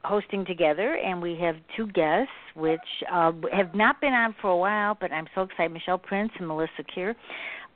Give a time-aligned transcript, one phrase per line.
[0.04, 2.78] hosting together, and we have two guests, which
[3.10, 5.72] uh, have not been on for a while, but I'm so excited.
[5.72, 7.16] Michel Prince and Melissa Keir.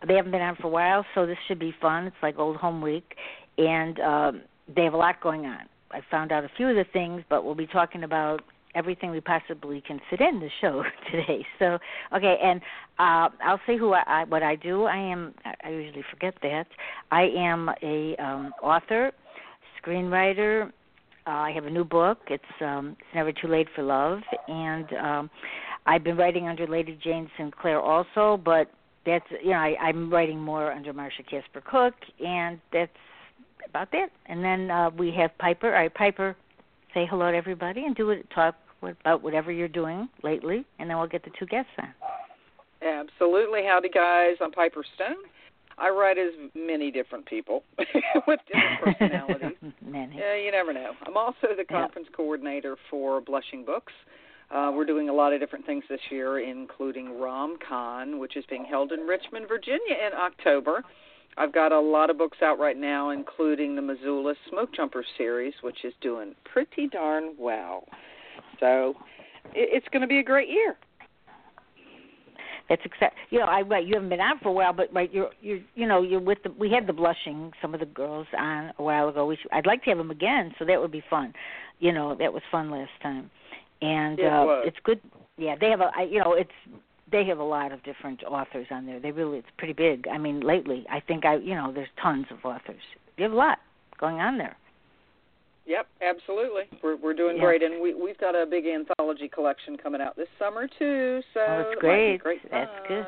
[0.07, 2.07] They haven't been on for a while, so this should be fun.
[2.07, 3.15] It's like old home week,
[3.57, 4.43] and um,
[4.77, 5.63] they have a lot going on.
[5.93, 8.43] I found out a few of the things, but we'll be talking about
[8.75, 11.45] everything we possibly can fit in the show today.
[11.59, 11.79] So,
[12.15, 12.61] okay, and
[12.99, 14.85] uh, I'll say who I, I what I do.
[14.85, 15.35] I am.
[15.45, 16.67] I usually forget that.
[17.11, 19.13] I am a um, author,
[19.83, 20.71] screenwriter.
[21.27, 22.19] Uh, I have a new book.
[22.29, 25.31] It's um, it's never too late for love, and um,
[25.87, 28.71] I've been writing under Lady Jane Sinclair also, but
[29.07, 31.95] that's you know I, I'm writing more under Marsha Casper Cook,
[32.25, 32.93] and that's
[33.69, 34.09] about that.
[34.27, 35.69] And then uh, we have Piper.
[35.69, 36.37] All right, Piper,
[36.95, 38.29] say hello to everybody and do it.
[38.35, 41.93] Talk about whatever you're doing lately, and then we'll get the two guests on.
[42.83, 43.63] Absolutely.
[43.67, 44.37] Howdy, guys.
[44.41, 45.17] I'm Piper Stone.
[45.79, 47.63] I write as many different people
[48.27, 49.57] with different personalities.
[49.85, 50.17] many.
[50.17, 50.93] Yeah, you never know.
[51.07, 53.93] I'm also the conference coordinator for Blushing Books.
[54.51, 58.65] Uh, we're doing a lot of different things this year, including RomCon, which is being
[58.65, 60.83] held in Richmond, Virginia in October.
[61.37, 65.55] I've got a lot of books out right now, including the Missoula Smoke Jumper series,
[65.63, 67.85] which is doing pretty darn well.
[68.59, 68.95] So
[69.55, 70.77] it's going to be a great year.
[72.69, 75.13] That's except you know I right you haven't been on for a while, but right
[75.13, 78.29] you're you're you know you're with the we had the blushing some of the girls
[78.39, 79.27] on a while ago.
[79.27, 81.35] We should, I'd like to have them again, so that would be fun.
[81.81, 83.29] You know that was fun last time,
[83.83, 84.65] and it uh, was.
[84.69, 85.01] it's good.
[85.37, 86.53] Yeah, they have a I, you know it's
[87.13, 89.01] they have a lot of different authors on there.
[89.01, 90.07] They really it's pretty big.
[90.09, 92.83] I mean lately I think I you know there's tons of authors.
[93.17, 93.59] You have a lot
[93.99, 94.57] going on there.
[95.67, 96.63] Yep, absolutely.
[96.83, 97.45] We're we're doing Yeah.
[97.45, 101.23] great, and we we've got a big anthology collection coming out this summer too.
[101.35, 102.23] So Oh, that's it might be great.
[102.23, 103.07] great That's good.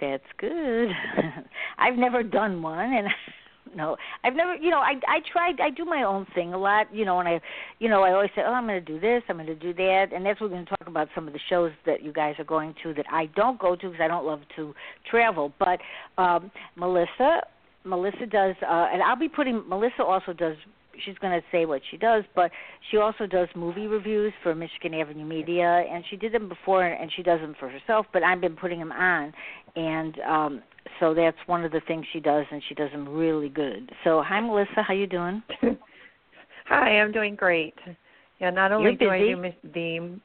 [0.00, 0.90] That's good.
[1.78, 3.08] I've never done one, and
[3.74, 4.54] no, I've never.
[4.54, 5.60] You know, I I tried.
[5.60, 6.94] I do my own thing a lot.
[6.94, 7.40] You know, and I,
[7.78, 9.22] you know, I always say, oh, I'm going to do this.
[9.28, 11.08] I'm going to do that, and that's what we're going to talk about.
[11.14, 13.88] Some of the shows that you guys are going to that I don't go to
[13.88, 14.74] because I don't love to
[15.10, 15.52] travel.
[15.58, 15.80] But
[16.20, 17.42] um Melissa,
[17.84, 19.68] Melissa does, uh and I'll be putting.
[19.68, 20.56] Melissa also does
[21.04, 22.50] she's going to say what she does, but
[22.90, 27.10] she also does movie reviews for Michigan Avenue Media, and she did them before, and
[27.14, 28.06] she does them for herself.
[28.12, 29.32] But I've been putting them on,
[29.74, 30.62] and um,
[31.00, 33.90] so that's one of the things she does, and she does them really good.
[34.04, 35.42] So, hi, Melissa, how you doing?
[36.68, 37.74] Hi, I'm doing great.
[38.40, 40.18] Yeah, not only do I do the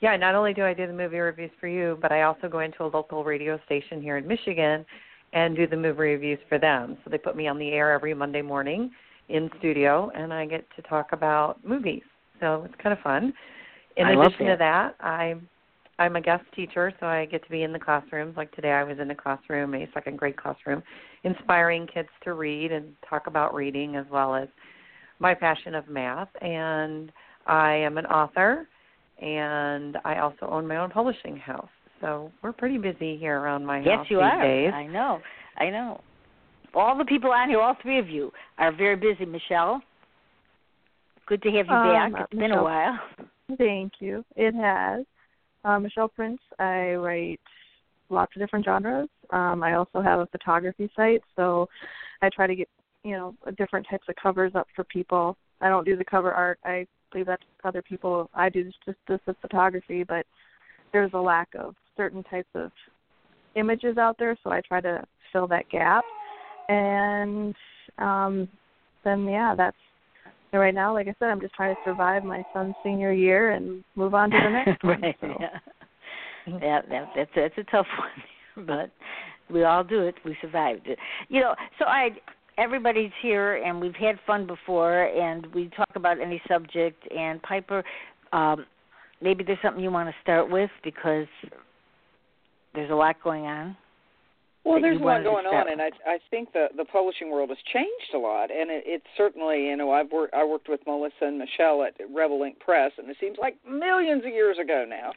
[0.00, 2.60] yeah, not only do I do the movie reviews for you, but I also go
[2.60, 4.86] into a local radio station here in Michigan
[5.32, 6.96] and do the movie reviews for them.
[7.02, 8.92] So they put me on the air every Monday morning
[9.28, 12.02] in studio and I get to talk about movies.
[12.40, 13.32] So it's kind of fun.
[13.96, 15.48] In I addition to that, I'm
[15.98, 18.36] I'm a guest teacher, so I get to be in the classrooms.
[18.36, 20.82] Like today, I was in a classroom, a second grade classroom,
[21.24, 24.48] inspiring kids to read and talk about reading as well as
[25.18, 26.28] my passion of math.
[26.40, 27.10] And
[27.46, 28.68] I am an author,
[29.20, 31.68] and I also own my own publishing house.
[32.00, 34.42] So we're pretty busy here around my yes, house Yes, you these are.
[34.42, 34.72] days.
[34.72, 35.18] I know.
[35.56, 36.00] I know.
[36.74, 39.24] All the people on here, all three of you, are very busy.
[39.24, 39.80] Michel,
[41.26, 42.28] good to have you Um, back.
[42.30, 42.98] It's been a while.
[43.56, 44.24] Thank you.
[44.36, 45.04] It has.
[45.64, 46.40] Um, Michel Prince.
[46.58, 47.40] I write
[48.10, 49.08] lots of different genres.
[49.30, 51.68] Um, I also have a photography site, so
[52.22, 52.68] I try to get
[53.04, 56.58] you know different types of covers up for people I don't do the cover art.
[56.64, 58.30] I leave that to other people.
[58.34, 60.26] I do just just the photography, but
[60.92, 62.70] there's a lack of certain types of
[63.56, 66.04] images out there, so I try to fill that gap.
[66.68, 67.54] And
[67.98, 68.48] um
[69.04, 69.76] then yeah, that's
[70.52, 73.52] and right now, like I said, I'm just trying to survive my son's senior year
[73.52, 75.00] and move on to the next one.
[75.02, 75.16] right.
[75.20, 75.34] So.
[75.40, 75.58] Yeah.
[76.46, 77.86] yeah, that, that's that's a tough
[78.56, 78.90] one, but
[79.52, 80.14] we all do it.
[80.24, 80.98] We survived it.
[81.28, 82.10] You know, so I
[82.56, 87.84] everybody's here and we've had fun before and we talk about any subject and Piper
[88.32, 88.66] um
[89.22, 91.26] maybe there's something you want to start with because
[92.74, 93.76] there's a lot going on.
[94.68, 97.58] Well, there's a lot going on, and I I think the the publishing world has
[97.72, 101.22] changed a lot, and it, it's certainly you know I've worked I worked with Melissa
[101.22, 105.12] and Michel at Rebel Ink Press, and it seems like millions of years ago now.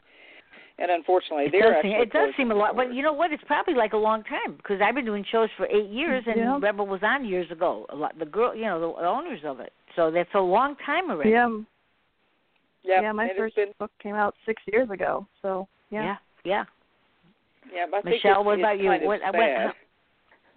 [0.80, 2.76] And unfortunately, it they're does seem, it does seem a lot.
[2.76, 3.32] But you know what?
[3.32, 6.38] It's probably like a long time because I've been doing shows for eight years, and
[6.38, 6.58] yeah.
[6.60, 7.86] Rebel was on years ago.
[7.90, 9.74] A lot, the girl, you know, the owners of it.
[9.96, 11.32] So that's a long time already.
[11.32, 11.50] Yeah.
[12.84, 13.02] Yep.
[13.04, 13.74] Yeah, my first been...
[13.78, 15.28] book came out six years ago.
[15.42, 16.04] So yeah.
[16.04, 16.16] Yeah.
[16.44, 16.64] Yeah.
[17.74, 18.90] Yeah, but Michel, what about you?
[18.90, 19.34] What, sad.
[19.34, 19.72] what, how,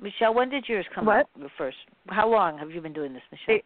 [0.00, 1.20] Michel, when did yours come what?
[1.20, 1.26] out?
[1.38, 1.76] Your first.
[2.08, 3.60] How long have you been doing this, Michel?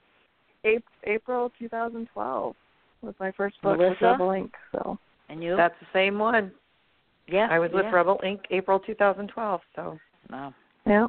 [0.65, 2.55] A- April 2012
[3.03, 3.91] was my first book Melissa?
[3.93, 4.53] with Rebel Ink.
[4.73, 4.99] So.
[5.29, 5.57] And you?
[5.57, 6.53] That's the same one.
[7.27, 7.49] yeah.
[7.51, 7.87] I was with.
[7.93, 8.43] Rebel Ink.
[8.51, 9.61] April 2012.
[9.77, 9.99] So.
[10.31, 10.55] Wow.
[10.87, 11.07] Yeah.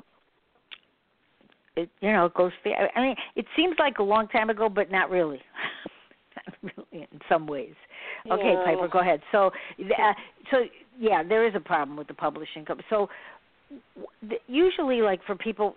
[1.75, 2.51] It you know it goes.
[2.63, 5.41] Fa- I mean, it seems like a long time ago, but not really.
[6.35, 7.75] not really in some ways.
[8.30, 8.63] Okay, Yeah.
[8.66, 9.21] Piper, go ahead.
[9.31, 9.48] So,
[9.80, 10.13] uh,
[10.51, 10.57] so
[11.00, 12.86] yeah, there is a problem with the publishing company.
[12.89, 13.10] So,
[14.48, 15.75] usually, like for people,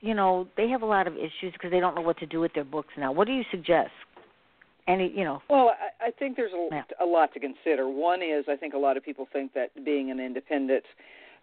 [0.00, 2.40] you know, they have a lot of issues because they don't know what to do
[2.40, 3.12] with their books now.
[3.12, 3.90] What do you suggest?
[4.88, 5.70] Any, you know, Well,
[6.00, 6.82] I, I think there's a, Yeah.
[7.00, 7.88] a lot to consider.
[7.88, 10.84] One is I think a lot of people think that being an independent,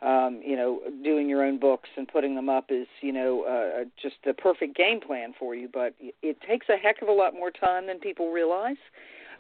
[0.02, 3.84] um, you know, doing your own books and putting them up is, you know, uh,
[4.02, 5.68] just the perfect game plan for you.
[5.72, 8.78] But it takes a heck of a lot more time than people realize.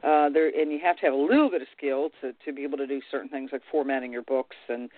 [0.03, 2.63] Uh, there, and you have to have a little bit of skill to to be
[2.63, 4.89] able to do certain things like formatting your books and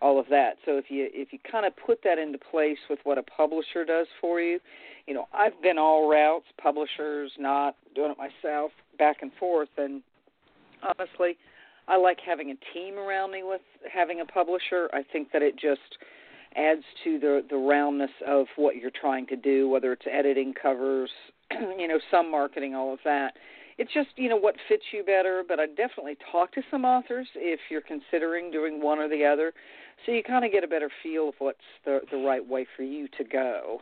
[0.00, 0.56] all of that.
[0.64, 3.84] So if you if you kind of put that into place with what a publisher
[3.84, 4.58] does for you,
[5.06, 10.02] you know, I've been all routes, publishers, not doing it myself, back and forth, and
[10.82, 11.36] honestly,
[11.86, 13.60] I like having a team around me with
[13.92, 14.88] having a publisher.
[14.92, 15.98] I think that it just
[16.56, 21.10] adds to the the roundness of what you're trying to do, whether it's editing covers,
[21.50, 23.34] you know, some marketing, all of that.
[23.78, 25.42] It's just you know what fits you better.
[25.46, 29.52] But I definitely talk to some authors if you're considering doing one or the other,
[30.04, 32.82] so you kind of get a better feel of what's the the right way for
[32.82, 33.80] you to go.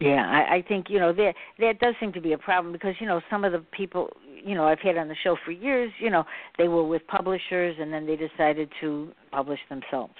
[0.00, 2.94] Yeah, I, I think you know that that does seem to be a problem because
[2.98, 4.10] you know some of the people
[4.44, 6.24] you know I've had on the show for years, you know,
[6.58, 10.14] they were with publishers and then they decided to publish themselves.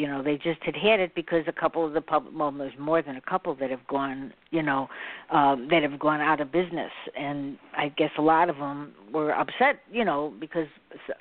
[0.00, 2.72] You know, they just had had it because a couple of the pub well, there's
[2.78, 4.88] more than a couple that have gone, you know,
[5.30, 9.34] um, that have gone out of business, and I guess a lot of them were
[9.34, 10.68] upset, you know, because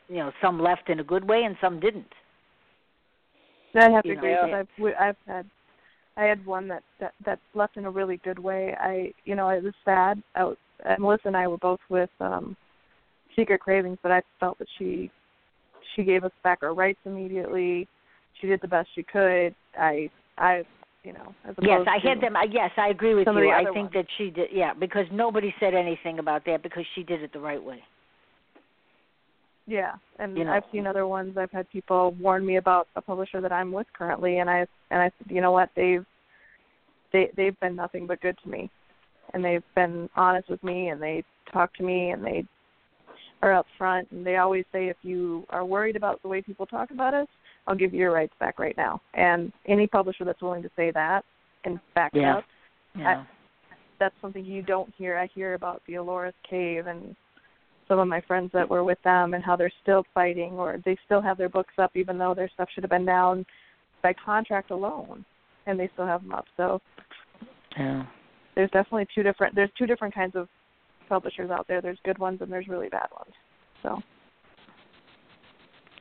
[0.07, 2.07] you know some left in a good way and some didn't.
[3.75, 4.61] I have to You know, agree yeah.
[4.61, 5.45] I've I've had
[6.15, 8.77] I had one that that that left in a really good way.
[8.79, 10.23] I you know it was sad.
[10.35, 12.55] I was, and Melissa and I were both with um
[13.35, 15.11] Secret Cravings, but I felt that she
[15.97, 17.89] she gave us back our rights immediately.
[18.39, 19.53] She did the best she could.
[19.77, 20.63] I I
[21.03, 22.35] you know as Yes, I had them.
[22.35, 23.51] I Yes, I agree with you.
[23.51, 23.91] I think ones.
[23.93, 24.49] that she did.
[24.51, 27.83] Yeah, because nobody said anything about that because she did it the right way.
[29.67, 30.51] Yeah, and You know.
[30.51, 31.37] I've seen other ones.
[31.37, 35.01] I've had people warn me about a publisher that I'm with currently, and I and
[35.01, 36.05] I said, you know what, they've
[37.13, 38.71] they they've been nothing but good to me,
[39.33, 41.23] and they've been honest with me, and they
[41.53, 42.45] talk to me, and they
[43.41, 46.65] are up front, and they always say, if you are worried about the way people
[46.65, 47.27] talk about us,
[47.69, 48.99] I'll give you your rights back right now.
[49.13, 51.23] And any publisher that's willing to say that
[51.65, 52.37] and back Yeah.
[52.37, 52.45] up,
[52.95, 53.23] Yeah.
[53.99, 55.15] that's something you don't hear.
[55.15, 57.15] I hear about the Ellora's Cave and
[57.87, 60.95] some of my friends that were with them and how they're still fighting or they
[61.05, 63.45] still have their books up even though their stuff should have been down
[64.01, 65.23] by contract alone
[65.67, 66.45] and they still have them up.
[66.57, 66.81] So
[67.77, 68.05] yeah.
[68.55, 70.49] there's definitely two different there's two different kinds of
[71.07, 71.81] publishers out there.
[71.81, 73.33] There's good ones and there's really bad ones.
[73.83, 74.01] So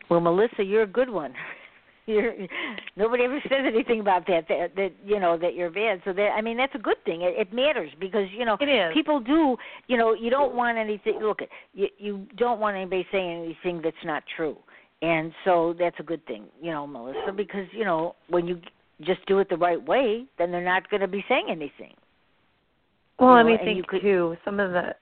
[0.08, 1.34] Well, Melissa, you're a good one.
[2.08, 2.32] You're,
[2.96, 4.74] nobody ever says anything about that, that.
[4.76, 6.00] That you know that you're bad.
[6.06, 7.20] So that I mean that's a good thing.
[7.22, 8.56] It, it matters because you know
[8.94, 9.56] people do.
[9.88, 11.18] You know you don't want anything.
[11.20, 11.40] Look,
[11.74, 14.56] you you don't want anybody saying anything that's not true,
[15.02, 16.44] and so that's a good thing.
[16.62, 18.58] You know, Melissa, because you know when you
[19.02, 21.92] just do it the right way, then they're not going to be saying anything.
[23.18, 24.94] Well, You know, I and think could- too some of the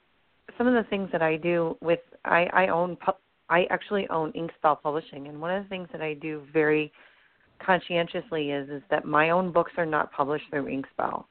[0.59, 3.13] some of the things that I do with I I own pu-
[3.49, 6.93] I actually own Inkspell Publishing, and one of the things that I do very
[7.65, 11.25] conscientiously is is that my own books are not published through Inkspell.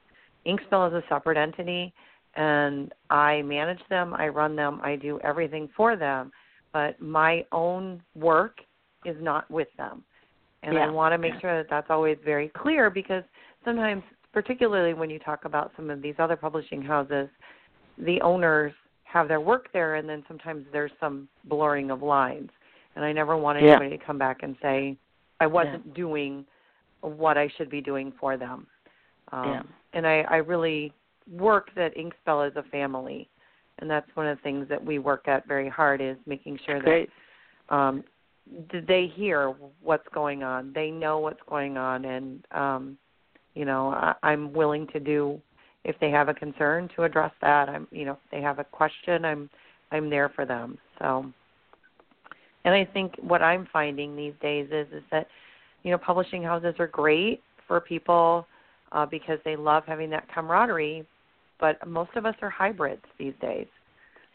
[0.46, 1.92] Inkspell is a separate entity,
[2.34, 6.32] and I manage them, I run them, I do everything for them,
[6.72, 8.58] but my own work
[9.04, 10.04] is not with them.
[10.62, 10.86] And Yeah.
[10.86, 13.24] I want to make sure that that's always very clear because
[13.64, 17.28] sometimes, particularly when you talk about some of these other publishing houses,
[17.98, 18.74] the owners
[19.06, 22.50] have their work there, and then sometimes there's some blurring of lines.
[22.96, 23.76] And I never want Yeah.
[23.76, 24.96] anybody to come back and say
[25.40, 26.46] I wasn't doing
[27.00, 28.66] what I should be doing for them.
[29.32, 29.62] Um, Yeah.
[29.92, 30.92] And I, I really
[31.30, 33.28] work that Inkspell is a family,
[33.78, 36.80] and that's one of the things that we work at very hard is making sure
[36.80, 37.08] Great.
[37.68, 38.04] that um,
[38.72, 42.98] they hear what's going on, they know what's going on, and um,
[43.54, 45.40] you know I, I'm willing to do
[45.86, 47.68] if they have a concern to address that.
[47.68, 49.48] I'm you know if they have a question, I'm
[49.92, 50.76] I'm there for them.
[50.98, 51.24] So,
[52.64, 55.28] and I think what I'm finding these days is is that
[55.84, 58.46] you know publishing houses are great for people
[58.92, 61.06] uh, because they love having that camaraderie,
[61.60, 63.66] but most of us are hybrids these days.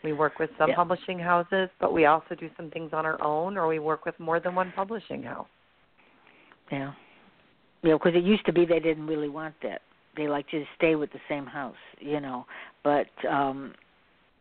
[0.04, 0.76] We work with some Yeah.
[0.76, 4.20] publishing houses, but we also do some things on our own, or we work with
[4.20, 5.48] more than one publishing house.
[6.72, 6.94] Yeah.
[7.84, 9.82] Yeah, because it used to be they didn't really want that.
[10.18, 12.46] They like to stay with the same house, you know.
[12.84, 13.74] But um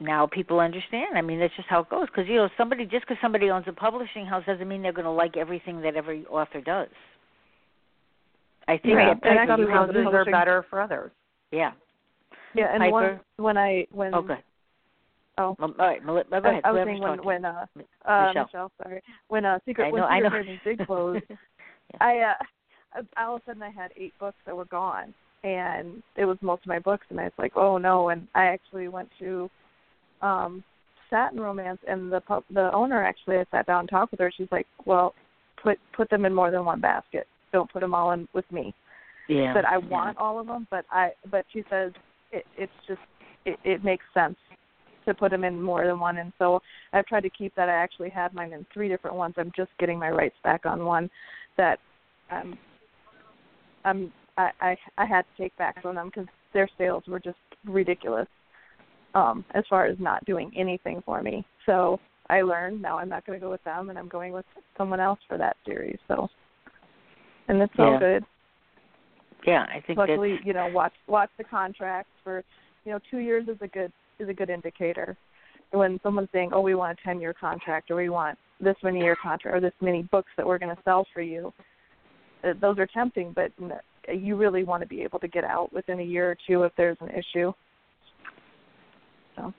[0.00, 1.17] now people understand.
[1.17, 2.07] I mean, that's just how it goes.
[2.07, 5.05] Because you know, somebody just because somebody owns a publishing house doesn't mean they're going
[5.05, 6.89] to like everything that every author does.
[8.67, 9.21] I think Right.
[9.23, 11.12] that And some houses are better for others.
[11.53, 11.73] yeah.
[12.55, 12.91] Yeah, and Piper?
[12.91, 14.43] one when I when Oh, good.
[15.39, 16.27] oh all right, go ahead.
[16.65, 17.65] I, I was saying when when uh,
[18.05, 18.45] uh Michel.
[18.47, 20.09] Michel, sorry, when uh Secret I when know.
[20.09, 20.31] I Secret know.
[20.31, 21.21] Heritage did close,
[22.00, 22.35] I uh
[23.17, 26.38] I- all of a sudden I had eight books that were gone, and it was
[26.40, 29.50] most of my books, and I was like, oh no, and I actually went to
[30.23, 30.62] um
[31.09, 34.32] Satin Romance, and the the owner actually I sat down and talked with her.
[34.37, 35.14] She's like, well,
[35.62, 37.26] put put them in more than one basket.
[37.52, 38.75] Don't put them all in with me.
[39.28, 39.52] yeah.
[39.52, 39.88] But I yeah.
[39.88, 41.92] want all of them, but I but she says
[42.32, 43.00] it, it's just
[43.44, 44.37] it, it makes sense
[45.06, 46.61] to put them in more than one, and so
[46.92, 47.68] I've tried to keep that.
[47.68, 49.35] I actually had mine in three different ones.
[49.38, 51.11] I'm just getting my rights back on one
[51.56, 51.78] that
[52.30, 52.56] um
[53.85, 57.38] I'm I I, I had to take back from them because their sales were just
[57.64, 58.28] ridiculous
[59.14, 61.44] um as far as not doing anything for me.
[61.66, 64.47] So I learned now I'm not going to go with them, and I'm going with
[64.78, 65.99] someone else for that series.
[66.09, 66.28] So
[67.49, 68.25] and it's all good
[69.47, 72.44] Yeah, I think luckily that's you know watch watch the contracts for
[72.85, 75.16] you know two years is a good is a good indicator
[75.73, 79.00] when someone's saying oh we want a ten year contract or we want this many
[79.00, 81.52] year contract or this many books that we're going to sell for you
[82.44, 83.50] uh, those are tempting but
[84.12, 86.73] you really want to be able to get out within a year or two if
[86.76, 87.52] there's an issue
[89.37, 89.52] so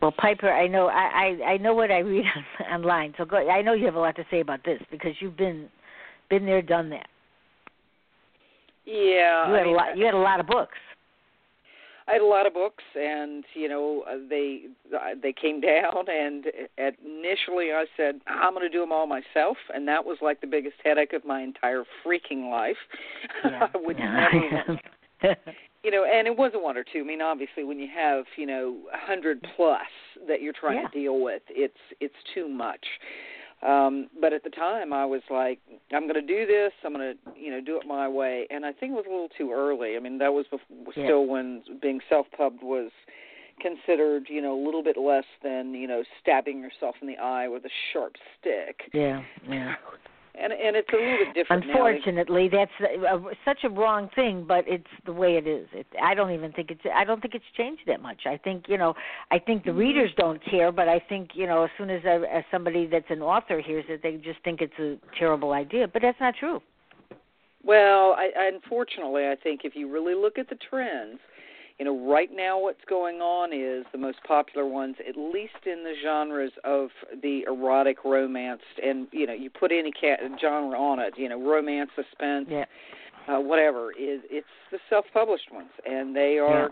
[0.00, 2.24] Well, Piper, I know I I, I know what I read
[2.70, 3.14] on, online.
[3.18, 3.36] So go.
[3.36, 5.68] I know you have a lot to say about this because you've been
[6.30, 7.08] been there, done that.
[8.84, 9.96] Yeah, You I had mean, a lot.
[9.98, 10.78] You had a lot of books.
[12.08, 14.62] I had a lot of books, and you know uh, they
[14.94, 16.46] uh, they came down, and
[16.78, 20.46] initially I said I'm going to do them all myself, and that was like the
[20.46, 22.76] biggest headache of my entire freaking life.
[23.44, 23.68] Yeah.
[23.74, 24.28] I would yeah.
[24.32, 24.80] never
[25.84, 27.00] you know, and it wasn't one or two.
[27.00, 29.80] I mean, obviously, when you have you know a hundred plus
[30.26, 30.88] that you're trying Yeah.
[30.88, 32.84] to deal with, it's it's too much.
[33.60, 35.58] Um, but at the time, I was like,
[35.92, 36.72] I'm going to do this.
[36.84, 39.10] I'm going to you know do it my way, and I think it was a
[39.10, 39.96] little too early.
[39.96, 41.04] I mean, that was before, Yeah.
[41.06, 42.90] still when being self-pubbed was
[43.60, 47.48] considered you know a little bit less than you know stabbing yourself in the eye
[47.48, 48.82] with a sharp stick.
[48.92, 49.74] yeah, yeah.
[50.40, 51.72] And and it's a little bit different now.
[51.72, 55.66] Unfortunately, that's uh, such a wrong thing, but it's the way it is.
[55.72, 56.80] It, I don't even think it's.
[56.94, 58.22] I don't think it's changed that much.
[58.26, 58.94] I think you know.
[59.30, 62.22] I think the readers don't care, but I think you know, as soon as, a,
[62.32, 65.88] as somebody that's an author hears it, they just think it's a terrible idea.
[65.88, 66.60] But that's not true.
[67.64, 71.18] Well, I unfortunately, I think if you really look at the trends,
[71.78, 75.84] you know, right now what's going on is the most popular ones, at least in
[75.84, 76.88] the genres of
[77.22, 81.40] the erotic romance, and you know, you put any cat genre on it, you know,
[81.40, 82.64] romance, suspense, Yeah.
[83.28, 83.92] uh, whatever.
[83.92, 86.70] Is it's the self-published ones, and they are.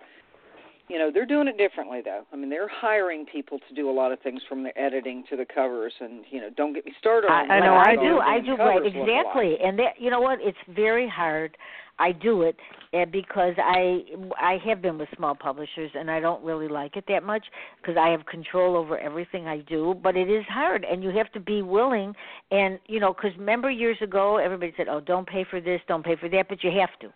[0.89, 2.23] You know they're doing it differently though.
[2.33, 5.37] I mean they're hiring people to do a lot of things from the editing to
[5.37, 7.51] the covers, and you know don't get me started on.
[7.51, 8.19] I know, how I do.
[8.21, 8.51] I do.
[8.55, 8.77] Right.
[8.77, 9.09] covers look alike.
[9.27, 9.57] Exactly.
[9.65, 10.39] And that you know what?
[10.41, 11.57] It's very hard.
[11.99, 12.57] I do it
[12.93, 14.03] uh, because I
[14.41, 17.45] I have been with small publishers and I don't really like it that much
[17.81, 19.95] because I have control over everything I do.
[20.03, 22.15] But it is hard, and you have to be willing.
[22.51, 26.05] And you know, because remember years ago, everybody said, "Oh, don't pay for this, don't
[26.05, 27.13] pay for that," but you have to.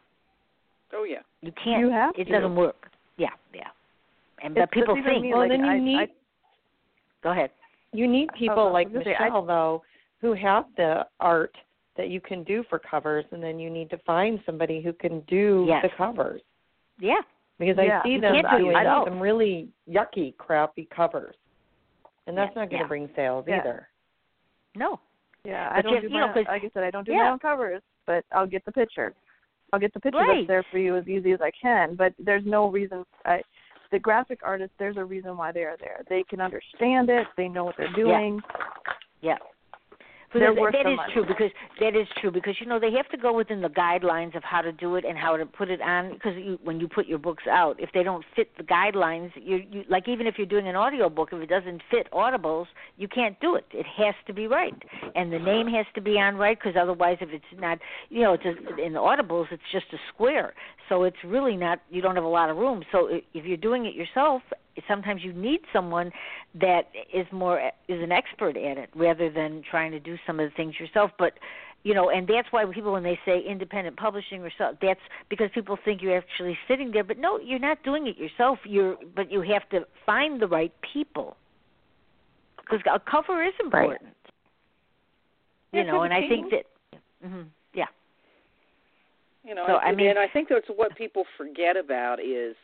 [0.94, 1.18] Oh yeah.
[1.42, 1.80] You can't.
[1.80, 2.32] You have It to.
[2.32, 2.90] doesn't work.
[3.16, 3.68] Yeah, yeah.
[4.42, 5.22] And It's- but people think.
[5.22, 6.08] me, Well, like, then you I- need I-
[7.22, 7.50] Go ahead.
[7.92, 9.82] you need people I like was gonna say, I- Michel though
[10.22, 11.54] who have the art
[11.96, 15.20] that you can do for covers, and then you need to find somebody who can
[15.22, 15.82] do Yes.
[15.82, 16.40] the covers.
[16.98, 17.20] Yeah.
[17.58, 18.00] Because Yeah.
[18.00, 19.08] I see You them can't do it doing yourself.
[19.08, 21.36] some really yucky, crappy covers,
[22.26, 22.88] and that's Yeah, not going to yeah.
[22.88, 23.58] bring sales Yeah.
[23.58, 23.88] either.
[24.76, 25.00] No.
[25.44, 27.24] Yeah, I don't you- do you my know, like I said, I don't do yeah.
[27.24, 29.14] my own covers, but I'll get the picture.
[29.72, 30.38] I'll get the picture Right.
[30.38, 31.94] that's there for you as easy as I can.
[31.94, 33.04] But there's no reason.
[33.24, 33.42] I,
[33.90, 36.02] the graphic artists, there's a reason why they are there.
[36.08, 37.26] They can understand it.
[37.36, 38.42] They know what they're doing.
[39.22, 39.38] Yeah.
[39.38, 39.38] They're
[40.32, 41.12] Because that is money.
[41.12, 44.36] true because that is true because you know they have to go within the guidelines
[44.36, 46.86] of how to do it and how to put it on because you, when you
[46.86, 50.36] put your books out if they don't fit the guidelines you you like even if
[50.38, 53.64] you're doing an audio book if it doesn't fit audibles you can't do it.
[53.72, 54.74] It has to be right.
[55.16, 58.34] And the name has to be on right because otherwise if it's not you know
[58.34, 60.54] it's a, in the audibles it's just a square.
[60.88, 62.84] So it's really not you don't have a lot of room.
[62.92, 64.42] So if you're doing it yourself
[64.88, 66.10] sometimes you need someone
[66.60, 70.48] that is more is an expert at it rather than trying to do some of
[70.50, 71.10] the things yourself.
[71.18, 71.34] But
[71.82, 75.48] you know and that's why people when they say independent publishing or so that's because
[75.54, 77.04] people think you're actually sitting there.
[77.04, 78.58] But no you're not doing it yourself.
[78.64, 81.36] You're but you have to find the right people.
[82.58, 84.14] Because a cover is important.
[85.72, 86.60] Yeah, you know and the i think team.
[87.22, 87.42] that hmm
[87.74, 87.86] yeah.
[89.44, 92.54] You know, So, and, I mean- and I think that's what people forget about is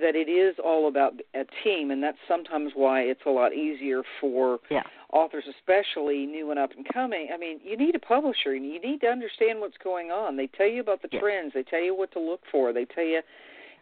[0.00, 4.02] that it is all about a team, and that's sometimes why it's a lot easier
[4.20, 7.28] for yeah authors, especially new and up and coming.
[7.32, 10.36] I mean, you need a publisher, and you need to understand what's going on.
[10.36, 11.20] They tell you about the Yeah.
[11.20, 11.54] trends.
[11.54, 12.72] They tell you what to look for.
[12.72, 13.22] They tell you,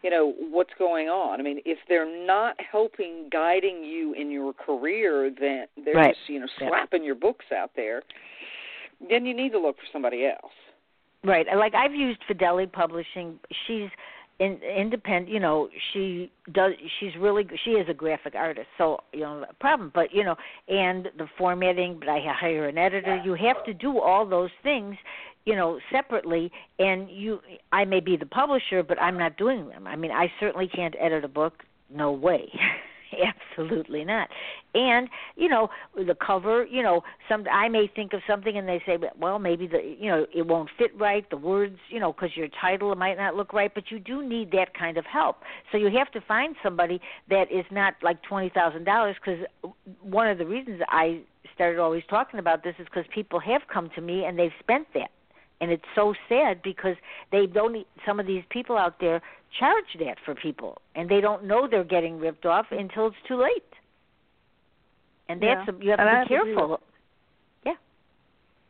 [0.03, 1.41] you know, what's going on.
[1.41, 6.15] I mean, if they're not helping, guiding you in your career, then they're Right.
[6.15, 6.69] just, you know, Yeah.
[6.69, 8.05] slapping your books out there.
[9.01, 10.53] Then you need to look for somebody else.
[11.25, 11.47] Right.
[11.57, 13.41] Like I've used Fidelity Publishing.
[13.67, 13.91] She's
[14.39, 15.29] in, independent.
[15.29, 16.73] You know, she does.
[17.01, 17.47] She's really.
[17.65, 19.91] She is a graphic artist, so you know, no problem.
[19.95, 20.37] But you know,
[20.69, 21.99] and the formatting.
[21.99, 23.21] But I hire an editor.
[23.25, 24.97] You have to do all those things.
[25.45, 26.51] You know, separately.
[26.79, 27.39] And you,
[27.71, 29.87] I may be the publisher, but I'm not doing them.
[29.87, 31.63] I mean, I certainly can't edit a book.
[31.89, 32.51] No way.
[33.59, 34.29] Absolutely not.
[34.75, 36.67] And you know the cover.
[36.67, 40.09] You know, some I may think of something and they say, well, maybe the you
[40.09, 41.29] know it won't fit right.
[41.31, 43.73] The words, you know, because your title might not look right.
[43.75, 45.43] But you do need that kind of help.
[45.73, 49.17] So you have to find somebody that is not like twenty thousand dollars.
[49.25, 49.47] Because
[50.03, 51.21] one of the reasons I
[51.55, 54.87] started always talking about this is because people have come to me and they've spent
[54.95, 55.11] that
[55.61, 56.97] and it's so sad because
[57.33, 59.23] they don't some of these people out there
[59.59, 60.79] charge that for people.
[60.95, 63.65] And they don't know they're getting ripped off until it's too late.
[65.29, 65.75] And that's Yeah.
[65.75, 66.81] a, you have And to have be with- careful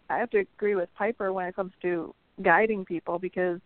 [0.08, 3.60] I have to agree with Piper when it comes to guiding people because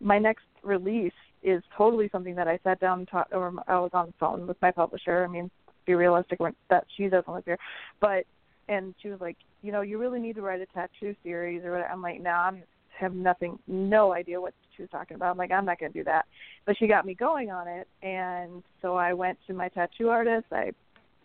[0.00, 3.90] my next release is totally something that I sat down and talked, or I was
[3.94, 5.24] on the phone with my publisher.
[5.24, 5.50] I mean,
[5.86, 7.58] be realistic, that she doesn't live here,
[8.00, 8.24] but
[8.68, 9.36] and she was like,
[9.66, 11.90] you know, you really need to write a tattoo series or whatever.
[11.90, 12.62] I'm like, no, I
[13.00, 15.32] have nothing, no idea what she was talking about.
[15.32, 16.26] I'm like, I'm not going to do that.
[16.64, 20.46] But she got me going on it, and so I went to my tattoo artist.
[20.52, 20.70] I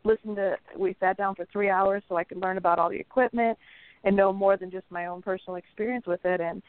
[0.04, 3.00] listened to, we sat down for three hours so I could learn about all the
[3.00, 3.60] equipment
[4.04, 6.64] and know more than just my own personal experience with it and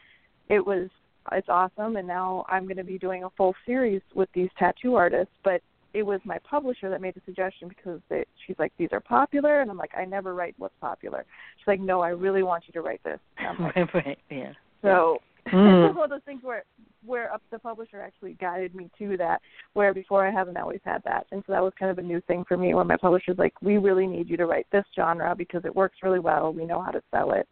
[0.49, 0.87] it was
[1.31, 4.93] it's awesome and now I'm going to be doing a full series with these tattoo
[4.93, 5.61] artists but
[5.93, 9.61] it was my publisher that made the suggestion because they, she's like these are popular
[9.61, 11.25] and I'm like I never write what's popular.
[11.57, 13.19] She's like no, I really want you to write this.
[13.37, 15.19] I'm like, right right yeah so
[15.51, 15.89] Mm.
[15.89, 16.63] it's one of those things where
[17.05, 19.41] where up the publisher actually guided me to that,
[19.73, 22.21] where before I haven't always had that, and so that was kind of a new
[22.21, 22.73] thing for me.
[22.73, 25.97] Where my publisher's like, "We really need you to write this genre because it works
[26.01, 26.53] really well.
[26.53, 27.47] We know how to sell it.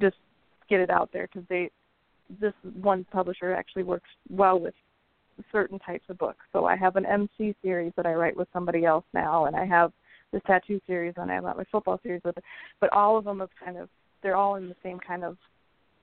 [0.00, 0.16] Just
[0.68, 1.70] get it out there because they,
[2.40, 4.74] this one publisher actually works well with
[5.50, 6.44] certain types of books.
[6.52, 9.64] So I have an MC series that I write with somebody else now, and I
[9.66, 9.92] have
[10.32, 12.44] this tattoo series, and I have my football series with it.
[12.80, 13.88] But all of them have kind of
[14.22, 15.36] they're all in the same kind of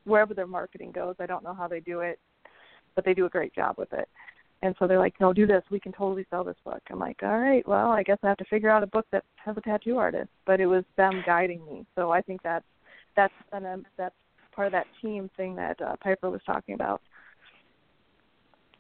[0.04, 1.16] wherever their marketing goes.
[1.20, 2.20] I don't know how they do it,
[2.96, 4.08] but they do a great job with it.
[4.62, 5.64] And so they're like, no, do this.
[5.72, 6.82] We can totally sell this book.
[6.92, 9.24] I'm like, all right, well, I guess I have to figure out a book that
[9.38, 10.30] has a tattoo artist.
[10.46, 11.86] But it was them guiding me.
[11.96, 12.66] So I think that's
[13.16, 14.16] that's and um, that's
[14.54, 17.02] part of that team thing that uh, Piper was talking about.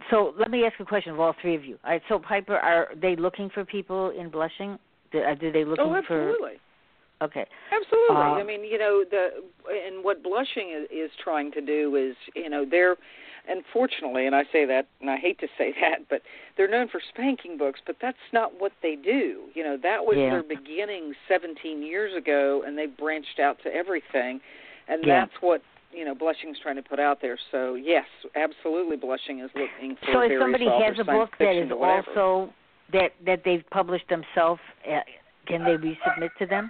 [0.10, 2.56] So let me ask a question of all three of you all right so piper
[2.58, 4.78] are they looking for people in blushing
[5.12, 6.60] do, uh, they looking for oh, for absolutely.
[7.22, 8.16] okay Absolutely.
[8.16, 9.30] Uh, I mean, you know, the
[9.70, 12.96] and what blushing is, is trying to do is, you know, they're
[13.48, 16.22] unfortunately, and I say that, and I hate to say that, but
[16.58, 19.44] they're known for spanking books, but that's not what they do.
[19.54, 20.30] You know, that was Yeah.
[20.30, 24.42] their beginning 17 years ago, and they branched out to everything,
[24.88, 25.22] and Yeah.
[25.26, 27.38] that's what you know blushing's trying to put out there.
[27.52, 31.72] So yes, absolutely, blushing is looking for so if somebody has a book that is
[31.72, 32.54] also
[32.92, 35.00] that that they've published themselves uh,
[35.48, 36.70] can they resubmit to them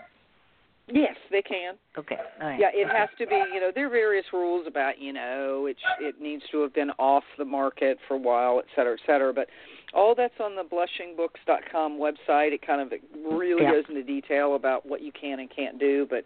[0.92, 1.76] Yes, they can.
[1.98, 2.18] Okay.
[2.42, 2.60] All right.
[2.60, 2.98] Yeah, it okay.
[2.98, 3.36] has to be.
[3.54, 5.00] You know, there are various rules about.
[5.00, 8.66] You know, it it needs to have been off the market for a while, et
[8.76, 9.34] cetera, et cetera.
[9.34, 9.48] But
[9.94, 12.54] all that's on the blushingbooks.com website.
[12.54, 13.00] It kind of
[13.32, 13.72] really Yeah.
[13.72, 16.08] goes into detail about what you can and can't do.
[16.10, 16.26] But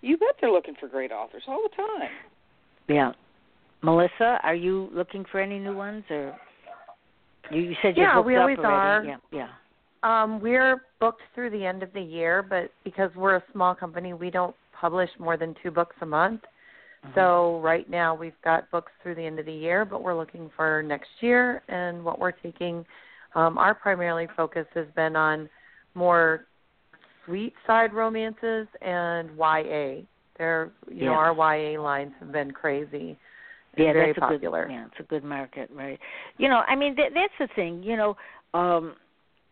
[0.00, 2.10] you bet they're looking for great authors all the time.
[2.88, 3.12] Yeah.
[3.82, 6.36] Melissa, are you looking for any new ones or
[7.50, 9.08] you, you said you're Yeah, booked we up always already.
[9.08, 9.18] are.
[9.32, 9.48] Yeah,
[10.02, 10.22] yeah.
[10.22, 14.12] Um, we're booked through the end of the year, but because we're a small company,
[14.12, 16.42] we don't publish more than two books a month.
[17.04, 17.14] Mhm.
[17.14, 20.50] So right now we've got books through the end of the year, but we're looking
[20.56, 21.62] for next year.
[21.68, 22.84] And what we're taking,
[23.34, 25.48] um, our primarily focus has been on
[25.94, 26.46] more
[27.28, 30.02] sweet side romances and YA.
[30.36, 33.16] They're, you know, our YA lines have been crazy.
[33.76, 34.64] and yeah, very that's popular.
[34.64, 35.98] a good yeah, it's a good market, right?
[36.38, 38.16] You know, I mean that that's the thing, you know,
[38.54, 38.94] um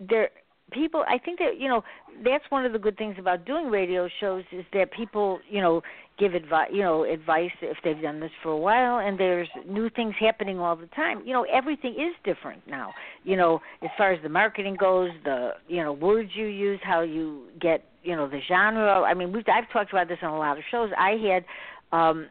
[0.00, 0.30] there
[0.72, 1.82] people I think that, you know,
[2.24, 5.82] that's one of the good things about doing radio shows is that people, you know,
[6.18, 9.90] give advice, you know, advice if they've done this for a while and there's new
[9.90, 11.22] things happening all the time.
[11.26, 12.94] You know, everything is different now.
[13.24, 17.02] You know, as far as the marketing goes, the, you know, words you use, how
[17.02, 19.02] you get, you know, the genre.
[19.02, 20.90] I mean, we've I've talked about this on a lot of shows.
[20.96, 21.44] I had
[21.96, 22.28] um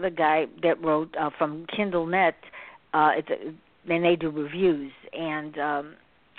[0.00, 2.34] the guy that wrote uh, from KindleNet,
[2.94, 5.94] uh, it's a, and they do reviews, and um,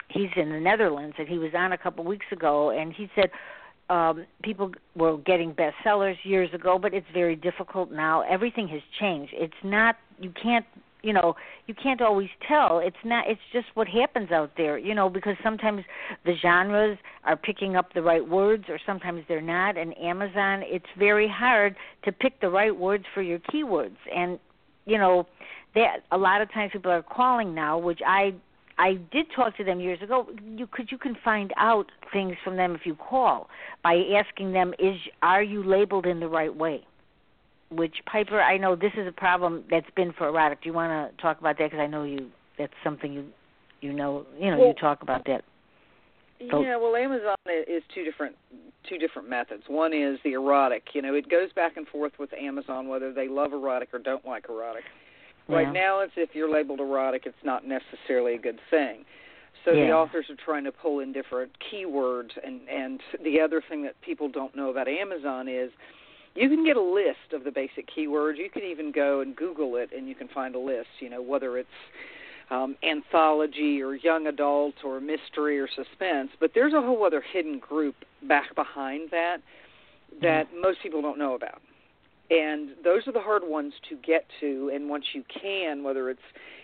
[0.10, 3.30] he's in the Netherlands, and he was on a couple weeks ago, and he said
[3.92, 8.22] um, people were getting bestsellers years ago, but it's very difficult now.
[8.22, 9.34] Everything has changed.
[9.36, 10.66] It's not you can't
[11.04, 11.36] you know
[11.68, 15.36] you can't always tell it's not it's just what happens out there you know because
[15.44, 15.84] sometimes
[16.26, 20.86] the genres are picking up the right words or sometimes they're not and amazon it's
[21.00, 24.38] very hard to pick the right words for your keywords and
[24.86, 25.26] you know
[25.74, 28.32] that a lot of times people are calling now which i
[28.82, 32.58] i did talk to them years ago you could you can find out things from
[32.58, 33.48] them if you call
[33.84, 36.84] by asking them is are you labeled in the right way
[37.72, 40.62] which Piper, I know this is a problem that's been for erotic.
[40.62, 41.72] Do you want to talk about that?
[41.72, 43.26] Because I know you that's something you
[43.80, 45.44] you know you know Well- you talk about that.
[46.50, 48.36] So- Yeah, well, Amazon is two different
[48.90, 49.64] two different methods.
[49.68, 50.84] One is the erotic.
[50.94, 54.26] You know, it goes back and forth with Amazon whether they love erotic or don't
[54.26, 54.84] like erotic.
[55.48, 55.72] Right Yeah.
[55.74, 59.06] now, it's if you're labeled erotic, it's not necessarily a good thing.
[59.66, 63.84] So the authors are trying to pull in different keywords, and and the other thing
[63.84, 65.72] that people don't know about Amazon is
[66.34, 68.38] you can get a list of the basic keywords.
[68.38, 70.90] You can even go and Google it, and you can find a list.
[71.00, 71.70] You know, whether it's
[72.50, 77.60] um, anthology or young adult or mystery or suspense, but there's a whole other hidden
[77.60, 77.96] group
[78.28, 79.38] back behind that
[80.22, 81.62] that most people don't know about.
[82.32, 84.72] And those are the hard ones to get to.
[84.74, 86.22] And once you can, whether it's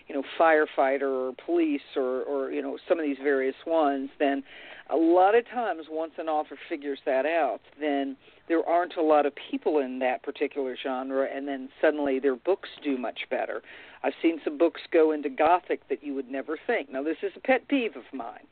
[0.08, 4.42] you know firefighter or police or or you know some of these various ones, then
[4.90, 8.16] a lot of times once an author figures that out, then
[8.48, 12.70] there aren't a lot of people in that particular genre, and then suddenly their books
[12.82, 13.60] do much better.
[14.02, 16.90] I've seen some books go into Gothic that you would never think.
[16.90, 18.46] Now, this is a pet peeve of mine.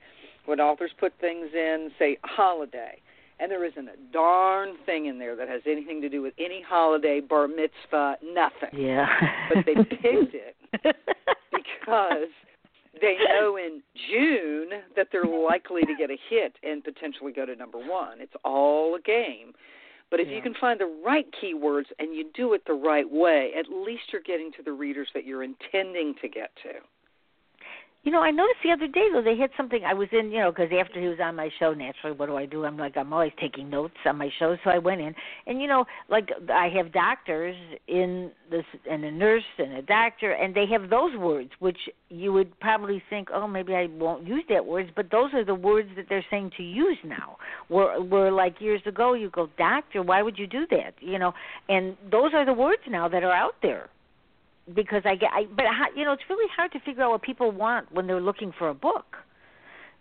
[0.44, 3.00] When authors put things in, say, holiday,
[3.38, 6.62] and there isn't a darn thing in there that has anything to do with any
[6.66, 8.70] holiday, bar mitzvah, nothing.
[8.78, 9.06] Yeah.
[9.52, 10.56] But they picked it
[11.52, 12.28] because
[13.00, 17.54] they know in June that they're likely to get a hit and potentially go to
[17.54, 18.20] number one.
[18.20, 19.52] It's all a game.
[20.10, 20.36] But if Yeah.
[20.36, 24.12] you can find the right keywords and you do it the right way, at least
[24.12, 26.70] you're getting to the readers that you're intending to get to.
[28.06, 29.82] You know, I noticed the other day though they had something.
[29.84, 32.36] I was in, you know, because after he was on my show, naturally, what do
[32.36, 32.64] I do?
[32.64, 35.12] I'm like, I'm always taking notes on my show, so I went in,
[35.48, 37.56] and you know, like I have doctors
[37.88, 42.32] in this, and a nurse and a doctor, and they have those words, which you
[42.32, 45.88] would probably think, oh, maybe I won't use that words, but those are the words
[45.96, 47.38] that they're saying to use now.
[47.66, 50.94] Where, where like years ago, you go, doctor, why would you do that?
[51.00, 51.32] You know,
[51.68, 53.90] and those are the words now that are out there
[54.74, 57.22] because I get, I, but how, you know, it's really hard to figure out what
[57.22, 59.16] people want when they're looking for a book.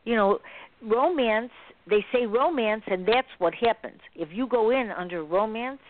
[0.03, 0.39] You know,
[0.81, 1.51] romance.
[1.87, 3.99] They say romance, and that's what happens.
[4.15, 5.81] If you go in under romance,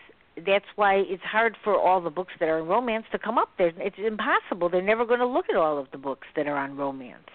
[0.44, 3.48] that's why it's hard for all the books that are in romance to come up
[3.56, 3.72] there.
[3.78, 4.68] It's impossible.
[4.68, 7.30] They're never going to look at all of the books that are on romance.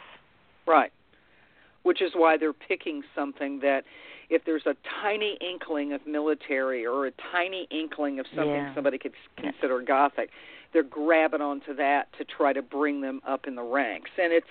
[0.67, 0.91] Right.
[1.81, 3.81] Which is why they're picking something that
[4.31, 8.73] if there's a tiny inkling of military or a tiny inkling of something Yeah.
[8.73, 10.31] somebody could consider gothic,
[10.71, 14.09] they're grabbing onto that to try to bring them up in the ranks.
[14.17, 14.47] And it's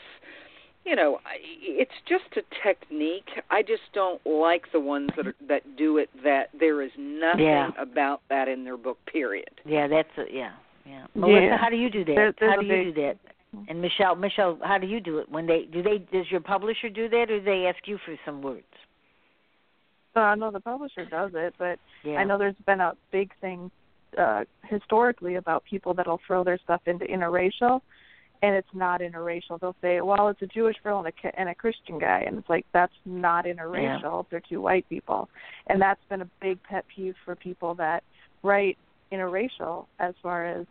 [0.87, 3.29] you know, I- it's just a technique.
[3.51, 7.45] I just don't like the ones that are, that do it that there is nothing
[7.45, 7.71] Yeah.
[7.77, 9.51] about that in their book period.
[9.67, 10.53] Yeah, that's a, yeah,
[10.87, 11.05] yeah.
[11.15, 12.15] Melissa, how do you do that?
[12.15, 13.17] There- there's how do you big- do that?
[13.55, 13.65] Mm-hmm.
[13.69, 15.29] And Michel, Michel, how do you do it?
[15.29, 18.17] When they do they does your publisher do that, or do they ask you for
[18.25, 18.65] some words?
[20.17, 22.19] Uh, know the publisher does it, but Yeah.
[22.19, 23.71] I know there's been a big thing
[24.19, 27.81] uh historically about people that'll throw their stuff into interracial,
[28.43, 29.61] and it's not interracial.
[29.61, 32.49] They'll say, "Well, it's a Jewish girl and a and a Christian guy," and it's
[32.49, 34.27] like that's not interracial.
[34.29, 35.29] They're two white people,
[35.69, 38.03] and that's been a big pet peeve for people that
[38.43, 38.79] write
[39.13, 40.67] interracial as far as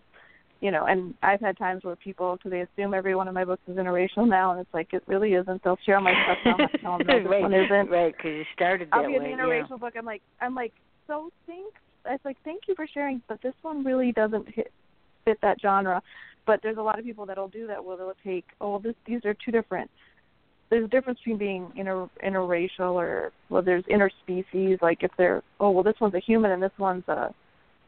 [0.62, 3.46] you know, and I've had times where people, because they assume every one of my
[3.46, 5.64] books is interracial now, and it's like it really isn't.
[5.64, 7.90] They'll share my stuff now, and I tell them no, this right, one isn't.
[7.90, 9.38] Right, because you started that I'll be in the yeah.
[9.38, 9.94] interracial book.
[9.98, 10.74] I'm like, I'm like,
[11.08, 11.80] so thanks.
[12.06, 14.72] It's like, thank you for sharing, but this one really doesn't hit
[15.26, 16.02] fit that genre.
[16.46, 17.84] But there's a lot of people that'll do that.
[17.84, 19.90] Where they'll take, oh, well, this these are two different.
[20.70, 24.82] There's a difference between being inter interracial or well, there's interspecies.
[24.82, 27.34] Like if they're, oh, well, this one's a human and this one's a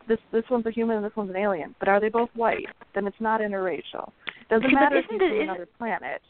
[0.08, 1.76] this this one's a human and this one's an alien.
[1.80, 2.66] But are they both white?
[2.96, 4.12] Then it's not interracial.
[4.50, 6.22] Doesn't See, matter if isn't he's it- from isn't- another planet.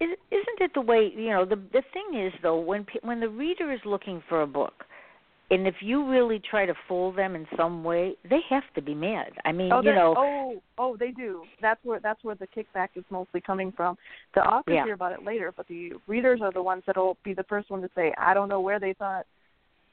[0.00, 3.18] Is, isn't it the way you know the the thing is though when pe- when
[3.18, 4.84] the reader is looking for a book,
[5.50, 8.94] and if you really try to fool them in some way, they have to be
[8.94, 9.32] mad.
[9.44, 11.42] I mean, Oh, you know, oh, oh, they do.
[11.60, 13.98] That's where that's where the kickback is mostly coming from.
[14.36, 14.84] The authors Yeah.
[14.84, 17.80] hear about it later, but the readers are the ones that'll be the first one
[17.82, 19.26] to say, "I don't know where they thought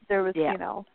[0.08, 0.52] there was." Yeah.
[0.52, 0.86] You know,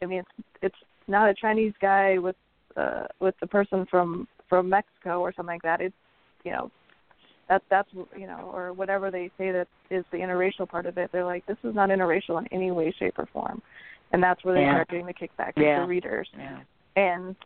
[0.00, 0.28] I mean, it's
[0.62, 0.76] it's
[1.08, 2.36] not a Chinese guy with
[2.76, 5.80] uh with the person from from Mexico or something like that.
[5.80, 5.94] It's
[6.44, 6.70] you know.
[7.46, 11.10] That that's you know, or whatever they say that is the interracial part of it.
[11.12, 13.60] They're like, this is not interracial in any way, shape, or form,
[14.12, 14.72] and that's where they Yeah.
[14.72, 15.80] start getting the kickback Yeah.
[15.80, 16.60] the readers yeah.
[16.96, 17.36] and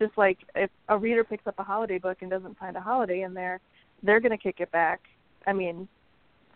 [0.00, 3.22] just like if a reader picks up a holiday book and doesn't find a holiday
[3.22, 3.60] in there,
[4.02, 5.00] they're going to kick it back.
[5.46, 5.86] I mean,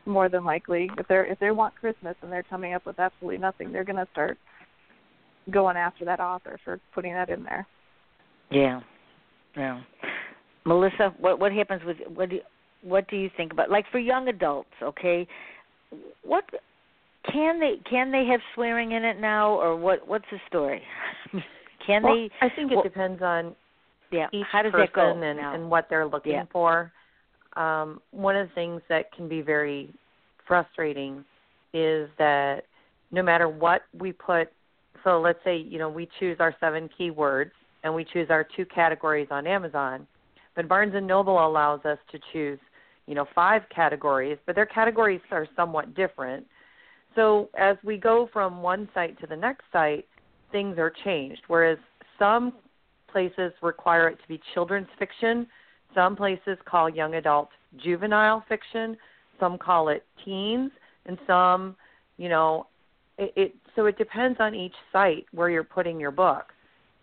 [0.05, 3.39] more than likely, if they're if they want Christmas and they're coming up with absolutely
[3.39, 4.39] nothing, they're going to start
[5.51, 7.67] going after that author for putting that in there.
[8.51, 8.81] Yeah,
[9.57, 9.81] yeah.
[10.65, 12.43] Melissa, what what happens with what do you,
[12.83, 14.71] what do you think about like for young adults?
[14.83, 15.27] Okay,
[16.23, 16.45] what
[17.31, 20.07] can they can they have swearing in it now or what?
[20.07, 20.83] What's the story?
[21.87, 22.31] can Well, they?
[22.41, 23.55] I think it well, depends on
[24.11, 24.29] Yeah.
[24.33, 25.55] each How does person that go and, now?
[25.55, 26.45] and what they're looking Yeah.
[26.53, 26.93] for.
[27.57, 29.93] Um, one of the things that can be very
[30.47, 31.25] frustrating
[31.73, 32.65] is that
[33.11, 34.49] no matter what we put,
[35.07, 37.53] so let's say you know we choose our seven keywords
[37.85, 40.05] and we choose our two categories on Amazon,
[40.57, 42.59] but Barnes and Noble allows us to choose
[43.07, 46.45] you know five categories, but their categories are somewhat different.
[47.15, 50.07] So as we go from one site to the next site,
[50.51, 51.43] things are changed.
[51.47, 51.79] Whereas
[52.19, 52.53] some
[53.11, 55.47] places require it to be children's fiction.
[55.95, 57.49] Some places call young adult
[57.83, 58.97] juvenile fiction.
[59.39, 60.73] Some call it teens,
[61.07, 61.77] and some,
[62.17, 62.67] you know,
[63.19, 66.53] it, it so it depends on each site where you're putting your book,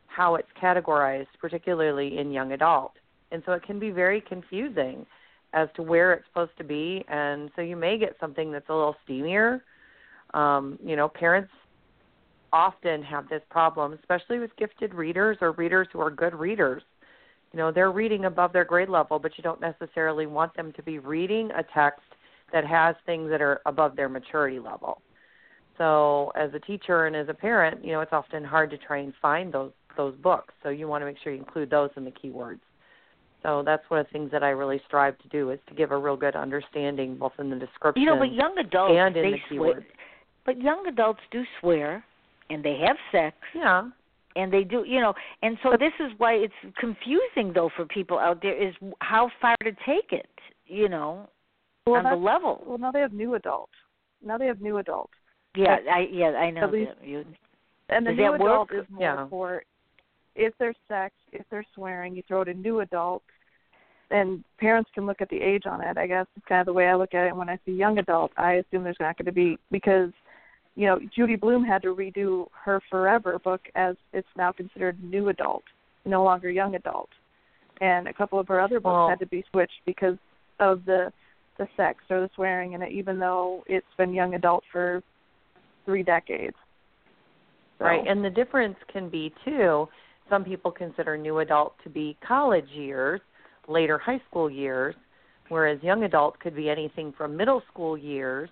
[0.07, 2.93] how it's categorized, particularly in young adult,
[3.31, 5.05] and so it can be very confusing
[5.53, 8.73] as to where it's supposed to be, and so you may get something that's a
[8.73, 9.61] little steamier.
[10.33, 11.51] Um, you know, parents
[12.51, 16.83] often have this problem, especially with gifted readers or readers who are good readers.
[17.51, 20.83] You know, they're reading above their grade level, but you don't necessarily want them to
[20.83, 22.01] be reading a text
[22.51, 25.01] that has things that are above their maturity level.
[25.77, 28.99] So, as a teacher and as a parent, you know, it's often hard to try
[28.99, 30.53] and find those those books.
[30.63, 32.59] So, you want to make sure you include those in the keywords.
[33.41, 35.91] So, that's one of the things that I really strive to do is to give
[35.91, 39.23] a real good understanding both in the description you know, but young adults and in
[39.23, 39.85] they the swear.
[40.45, 42.03] But young adults do swear,
[42.49, 43.89] and they have sex, Yeah.
[44.35, 48.17] and they do you know and so this is why it's confusing though for people
[48.19, 50.29] out there is how far to take it
[50.65, 51.29] you know
[51.85, 53.69] Well, on the level Well, now they have new adult.
[54.25, 55.11] Now they have new adult,
[55.55, 57.07] yeah i yeah i know least- that.
[57.07, 57.25] you
[57.89, 58.83] and the new that adult work?
[58.83, 59.27] is more Yeah.
[59.27, 59.63] for
[60.35, 63.21] if there's sex, if they're swearing, you throw it in new adult,
[64.09, 65.95] and parents can look at the age on it.
[65.97, 67.35] I guess it's kind of the way I look at it.
[67.35, 70.09] When I see young adult, I assume there's not going to be because,
[70.75, 75.29] you know, Judy Blume had to redo her Forever book as it's now considered new
[75.29, 75.63] adult,
[76.05, 77.09] no longer young adult,
[77.79, 80.17] and a couple of her other books had to be switched because
[80.59, 81.11] of the
[81.59, 85.03] the sex or the swearing in it, even though it's been young adult for
[85.85, 86.55] three decades.
[87.79, 89.87] So- Right, and the difference can be too.
[90.29, 93.19] Some people consider new adult to be college years,
[93.67, 94.95] later high school years,
[95.49, 98.49] whereas young adult could be anything from middle school years,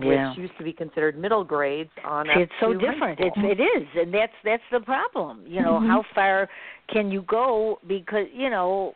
[0.00, 3.60] yeah which used to be considered middle grades, on up it's so different it's it
[3.60, 5.86] is and that's that's the problem you know Mhm.
[5.86, 6.48] how far
[6.88, 8.94] can you go because you know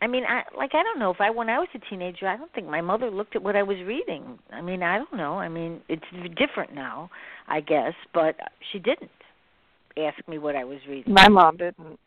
[0.00, 2.36] i mean i like i don't know if i when i was a teenager i
[2.36, 5.34] don't think my mother looked at what i was reading i mean i don't know
[5.34, 6.02] i mean it's
[6.38, 7.10] different now
[7.48, 8.36] i guess but
[8.72, 9.10] she didn't
[9.98, 11.98] ask me what i was reading My mom didn't.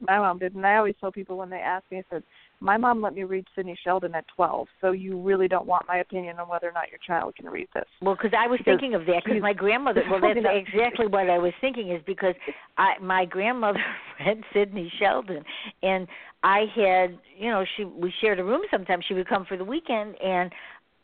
[0.00, 0.64] My mom didn't.
[0.64, 2.22] I always tell people when they ask me, I said,
[2.60, 5.98] my mom let me read Sidney Sheldon at 12, so you really don't want my
[5.98, 7.84] opinion on whether or not your child can read this.
[8.00, 10.02] Well, because I was Because thinking of that because my grandmother.
[10.10, 12.34] Well, that's exactly what I was thinking is because
[12.78, 13.78] I my grandmother
[14.26, 15.42] read Sidney Sheldon,
[15.82, 16.06] and
[16.44, 19.04] I had you know she we shared a room sometimes.
[19.08, 20.52] She would come for the weekend, and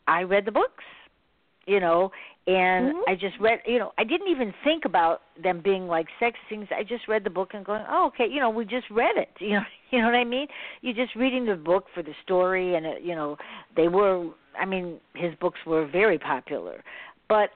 [0.07, 0.83] I read the books,
[1.65, 2.11] you know,
[2.47, 3.01] and Mhm.
[3.07, 6.67] I just read you know I didn't even think about them being like sex things.
[6.71, 9.31] I just read the book and going, oh okay, you know we just read it,
[9.39, 10.47] you know you know what I mean.
[10.81, 13.37] You're just reading the book for the story, and it, you know
[13.75, 14.29] they were.
[14.59, 16.83] I mean his books were very popular,
[17.29, 17.49] but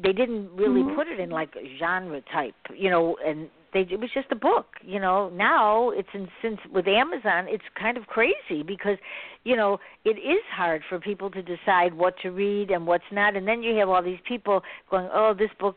[0.00, 0.94] they didn't really Mhm.
[0.94, 4.36] put it in like a genre type, you know, and they it was just a
[4.36, 5.28] book, you know.
[5.30, 8.98] Now it's in since with Amazon, it's kind of crazy because,
[9.44, 13.36] you know, it is hard for people to decide what to read and what's not,
[13.36, 15.76] and then you have all these people going, "Oh, this book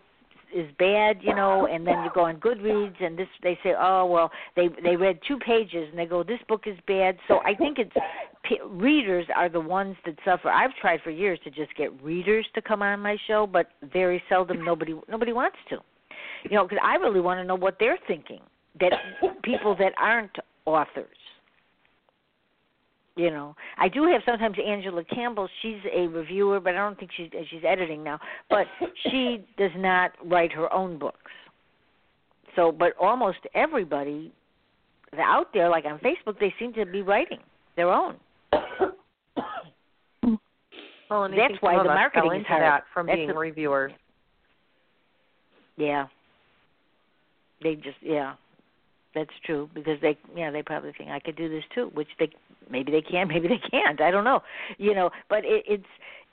[0.56, 4.06] is bad," you know, and then you go on Goodreads and this they say, "Oh,
[4.06, 7.54] well, they they read two pages and they go, "This book is bad." So I
[7.54, 7.96] think it's
[8.44, 10.50] p- readers are the ones that suffer.
[10.50, 14.24] I've tried for years to just get readers to come on my show, but very
[14.30, 15.78] seldom nobody nobody wants to.
[16.50, 18.42] You know, because I really want to know what they're thinking.
[18.80, 18.94] That
[19.44, 21.18] people that aren't authors.
[23.18, 25.48] You know, I do have sometimes Angela Campbell.
[25.62, 28.20] She's a reviewer, but I don't think she's she's editing now.
[28.50, 28.68] But
[29.10, 31.32] she does not write her own books.
[32.58, 34.34] So, but almost everybody
[35.18, 37.40] out there, like on Facebook, they seem to be writing
[37.76, 38.16] their own.
[41.08, 42.64] Well, and That's why the marketing is hard.
[42.64, 43.92] that from That's being the- reviewers.
[45.78, 46.08] Yeah.
[47.62, 48.34] They just yeah.
[49.16, 52.30] That's true because they yeah, they probably think I could do this too, which they
[52.70, 54.02] maybe they can, maybe they can't.
[54.02, 54.42] I don't know.
[54.78, 55.84] You know, but it it's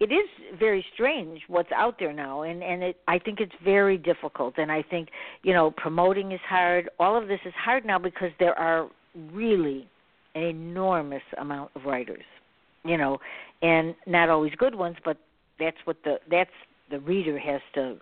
[0.01, 3.97] it is very strange what's out there now and and it I think it's very
[3.97, 5.09] difficult and I think,
[5.45, 6.91] you know, promoting is hard.
[6.99, 8.89] All of this is hard now because there are
[9.33, 9.89] really
[10.35, 12.25] an enormous amount of writers.
[12.85, 13.19] You know,
[13.63, 15.17] and not always good ones, but
[15.61, 16.51] that's what the that's
[16.91, 17.99] the reader has to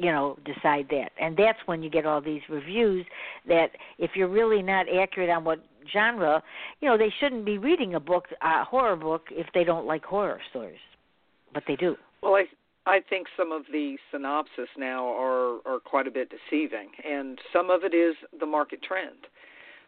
[0.00, 3.04] you know decide that and that's when you get all these reviews
[3.46, 5.58] that if you're really not accurate on what
[5.92, 6.42] genre
[6.80, 10.04] you know they shouldn't be reading a book a horror book if they don't like
[10.04, 10.78] horror stories
[11.52, 12.44] but they do Well, I
[12.86, 17.70] I think some of the synopsis now are are quite a bit deceiving, and some
[17.70, 19.26] of it is the market trend.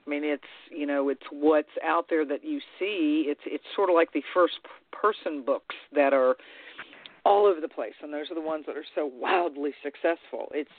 [0.07, 3.27] I mean, it's you know it's what's out there that you see.
[3.29, 4.59] It's it's sort of like the first
[4.93, 6.37] person books that are
[7.25, 10.49] all over the place, and those are the ones that are so wildly successful.
[10.53, 10.71] It's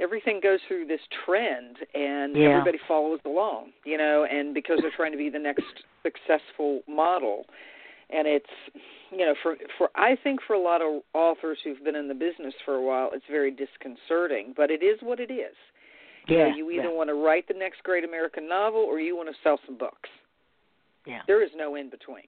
[0.00, 2.50] everything goes through this trend, and Yeah.
[2.50, 3.72] everybody follows along.
[3.84, 5.64] You know, and because they're trying to be the next
[6.02, 7.46] successful model,
[8.10, 8.50] and it's
[9.10, 12.14] you know for for I think for a lot of authors who've been in the
[12.14, 15.54] business for a while, it's very disconcerting, but it is what it is.
[16.28, 18.98] You know, yeah you either yeah, want to write the next great American novel or
[18.98, 20.08] you want to sell some books.
[21.06, 21.22] yeah.
[21.26, 22.24] There is no in between.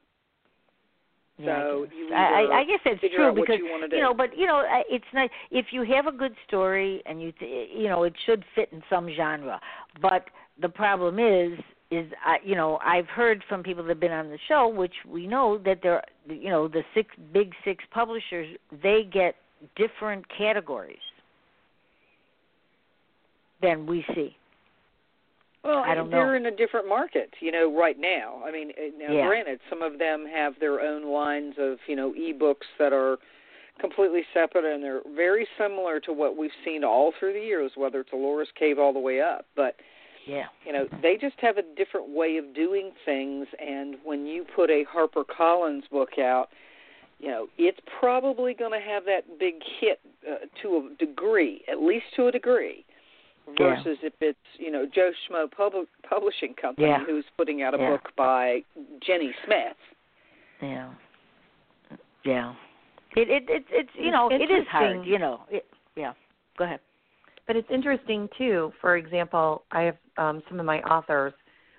[1.39, 1.95] Yeah, I So guess.
[1.97, 4.01] you I, I, guess it's true because you do.
[4.01, 7.33] know, but you know, uh, it's not if you have a good story and you
[7.41, 9.61] you know it should fit in some genre.
[10.03, 10.25] But
[10.61, 11.59] the problem is,
[11.91, 14.95] is I you know I've heard from people that have been on the show, which
[15.07, 19.37] we know that they're you know the six big six publishers they get
[19.77, 20.99] different categories
[23.63, 24.37] than we see.
[25.65, 26.49] Well, I don't they're know.
[26.49, 28.43] in a different market, you know, right now.
[28.47, 29.27] I mean, uh, now Yeah.
[29.27, 33.19] granted, some of them have their own lines of, you know, ebooks that are
[33.79, 38.01] completely separate and they're very similar to what we've seen all through the years, whether
[38.01, 39.47] it's Ellora's Cave all the way up.
[39.55, 39.77] But
[40.27, 40.49] Yeah.
[40.65, 44.71] you know, they just have a different way of doing things and when you put
[44.71, 46.51] a Harper Collins book out,
[47.19, 51.81] you know, it's probably going to have that big hit uh, to a degree, at
[51.81, 52.85] least to a degree.
[53.59, 53.77] Yeah.
[53.77, 57.05] Versus if it's you know Joe Schmo Pub- Publishing Company Yeah.
[57.05, 57.91] who's putting out a Yeah.
[57.91, 58.63] book by
[59.01, 59.77] Jenny Smith.
[60.61, 60.91] Yeah.
[62.25, 62.55] Yeah.
[63.17, 65.07] It it it's it's you know it is hard.
[65.07, 65.41] You know.
[65.51, 66.13] It, yeah.
[66.59, 66.81] Go ahead.
[67.47, 68.73] But it's interesting too.
[68.81, 71.33] For example, I have um, some of my authors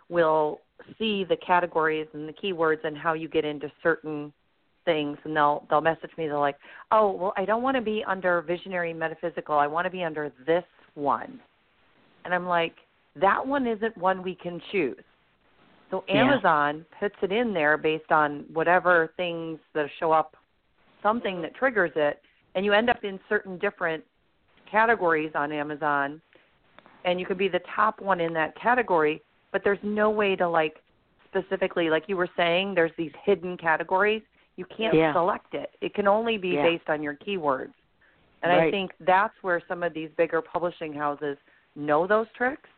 [0.10, 0.62] will
[0.98, 4.34] see the categories and the keywords and how you get into certain
[4.86, 6.26] things, and they'll they'll message me.
[6.28, 6.58] They're like,
[6.92, 9.56] "Oh, well, I don't want to be under visionary metaphysical.
[9.56, 10.64] I want to be under this
[10.96, 11.40] one."
[12.26, 12.76] And I'm like,
[13.16, 15.04] "That one isn't one we can choose."
[15.90, 16.24] So Yeah.
[16.24, 20.38] Amazon puts it in there based on whatever things that show up,
[21.02, 22.22] something that triggers it,
[22.54, 24.06] and you end up in certain different
[24.66, 26.22] categories on Amazon
[27.06, 30.48] and you could be the top one in that category, but there's no way to
[30.48, 30.78] like
[31.26, 34.22] specifically like you were saying there's these hidden categories.
[34.58, 35.14] You can't Yeah.
[35.14, 35.76] select it.
[35.82, 36.64] It can only be Yeah.
[36.64, 37.74] based on your keywords.
[38.42, 41.38] And I think that's where some of these bigger publishing houses
[41.76, 42.70] know those tricks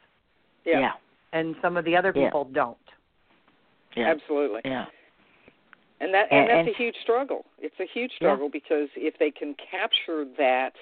[0.65, 0.93] Yeah.
[1.33, 2.25] and some of the other Yeah.
[2.25, 2.77] people don't.
[3.95, 4.09] Yeah.
[4.09, 4.61] Absolutely.
[4.65, 4.85] Yeah.
[5.99, 7.45] And that and, And- that's and- a huge struggle.
[7.59, 10.73] It's a huge struggle because if they can capture that,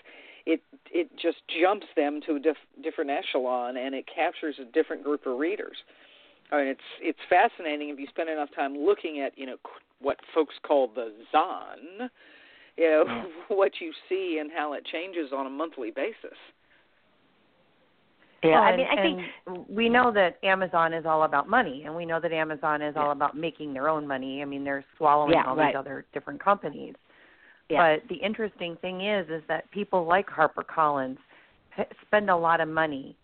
[0.45, 5.03] it it just jumps them to a diff, different echelon and it captures a different
[5.03, 5.83] group of readers.
[6.51, 9.81] I mean, it's it's fascinating if you spend enough time looking at you know qu-
[9.99, 12.09] what folks call the zon,
[12.77, 13.25] you know Yeah.
[13.25, 13.31] Mm.
[13.57, 16.37] what you see and how it changes on a monthly basis.
[18.43, 18.51] Yeah.
[18.51, 22.05] Well, I mean, I think we know that Amazon is all about money, and we
[22.05, 24.41] know that Amazon is all about making their own money.
[24.41, 25.73] I mean, they're swallowing Yeah, all right.
[25.73, 26.95] these other different companies.
[27.69, 27.97] Yeah.
[27.97, 31.17] But the interesting thing is, is that people like HarperCollins
[31.75, 33.15] p- spend a lot of money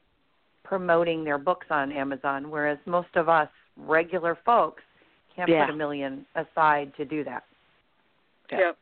[0.63, 4.83] promoting their books on Amazon, whereas most of us regular folks
[5.35, 5.65] can't Yeah.
[5.65, 7.43] put a million aside to do that.
[8.51, 8.59] Yeah.
[8.59, 8.77] Yep.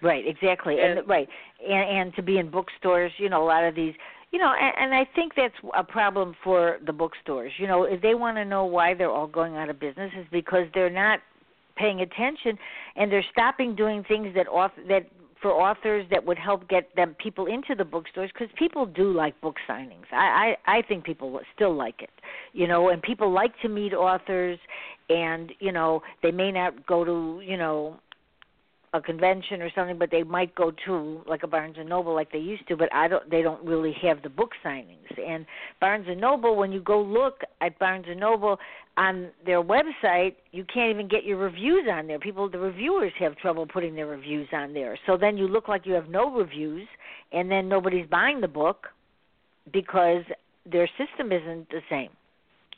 [0.00, 1.28] Right, exactly, and, And- right,
[1.66, 3.94] and and to be in bookstores, you know, a lot of these,
[4.30, 7.52] you know, and, and I think that's a problem for the bookstores.
[7.58, 10.26] You know, if they want to know why they're all going out of business, is
[10.30, 11.20] because they're not
[11.76, 12.58] paying attention,
[12.96, 15.06] and they're stopping doing things that author that
[15.40, 19.40] for authors that would help get them people into the bookstores because people do like
[19.40, 20.04] book signings.
[20.12, 22.10] I, I I think people still like it,
[22.52, 24.58] you know, and people like to meet authors,
[25.08, 27.98] and you know they may not go to you know
[28.94, 32.32] a convention or something, but they might go to like a Barnes and Noble like
[32.32, 32.76] they used to.
[32.76, 33.28] But I don't.
[33.30, 35.18] They don't really have the book signings.
[35.26, 35.44] And
[35.80, 38.58] Barnes and Noble, when you go look at Barnes and Noble
[38.96, 42.18] on their website, you can't even get your reviews on there.
[42.18, 44.98] People, the reviewers have trouble putting their reviews on there.
[45.06, 46.88] So then you look like you have no reviews,
[47.32, 48.86] and then nobody's buying the book
[49.72, 50.22] because
[50.70, 52.08] their system isn't the same.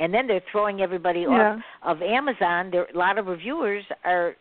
[0.01, 1.61] And then they're throwing everybody Yeah.
[1.83, 2.71] off of Amazon.
[2.71, 4.35] There, a lot of reviewers are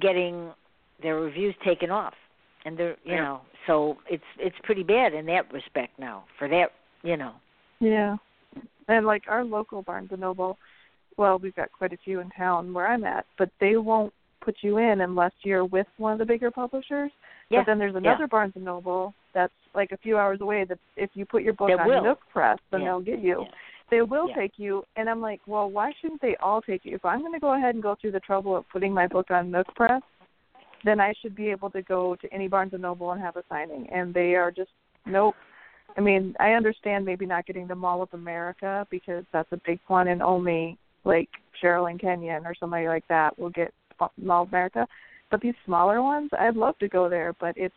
[0.00, 0.50] getting
[1.02, 2.14] their reviews taken off,
[2.64, 3.22] and they're you Yeah.
[3.22, 6.24] know so it's it's pretty bad in that respect now.
[6.38, 6.72] For that,
[7.02, 7.32] you know.
[7.80, 8.16] Yeah.
[8.88, 10.56] And like our local Barnes and Noble,
[11.16, 14.56] well, we've got quite a few in town where I'm at, but they won't put
[14.62, 17.10] you in unless you're with one of the bigger publishers.
[17.50, 17.60] Yeah.
[17.60, 21.10] But then there's another Barnes and Noble that's like a few hours away that if
[21.14, 22.02] you put your book That on will.
[22.02, 22.86] Nook Press, then Yeah.
[22.86, 23.42] they'll get you.
[23.42, 23.48] Yeah.
[23.90, 24.36] They will Yeah.
[24.36, 26.94] take you and I'm like, Well, why shouldn't they all take you?
[26.94, 29.50] If I'm gonna go ahead and go through the trouble of putting my book on
[29.50, 30.02] Nook Press,
[30.86, 33.42] then I should be able to go to any Barnes and Noble and have a
[33.48, 33.88] signing.
[33.92, 34.70] And they are just
[35.06, 35.34] nope.
[35.96, 39.80] I mean, I understand maybe not getting the Mall of America because that's a big
[39.86, 41.28] one, and only like
[41.62, 43.72] Sherrilyn Kenyon or somebody like that will get
[44.18, 44.86] Mall of America.
[45.30, 47.74] But these smaller ones, I'd love to go there, but it's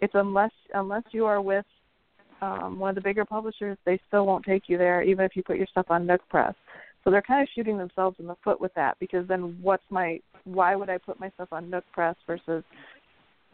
[0.00, 1.64] it's unless unless you are with
[2.40, 5.42] um, one of the bigger publishers, they still won't take you there, even if you
[5.42, 6.54] put your stuff on Nook Press.
[7.02, 10.20] So they're kind of shooting themselves in the foot with that because then what's my
[10.44, 12.64] why would I put myself on Nook Press versus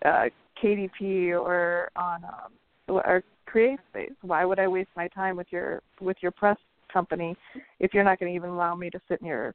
[0.04, 0.24] uh,
[0.62, 2.52] KDP or on um,
[2.88, 3.22] or
[3.52, 4.14] CreateSpace?
[4.22, 6.56] Why would I waste my time with your with your press
[6.92, 7.36] company
[7.80, 9.54] if you're not going to even allow me to sit in your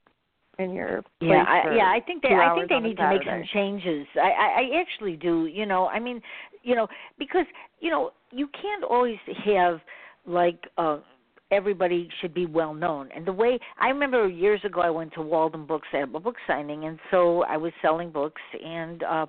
[0.60, 3.24] in your place Yeah, I, yeah, I think they I think they need to make
[3.24, 4.06] some changes.
[4.16, 5.48] I, I I actually do.
[5.48, 6.22] You know, I mean,
[6.64, 7.46] you know, because
[7.80, 9.80] you know you can't always have
[10.26, 11.00] like uh
[11.52, 13.10] everybody should be well known.
[13.16, 16.36] And the way I remember years ago, I went to Walden Books at a book
[16.48, 19.26] signing, and so I was selling books, and uh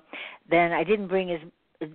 [0.49, 1.39] then I didn't bring as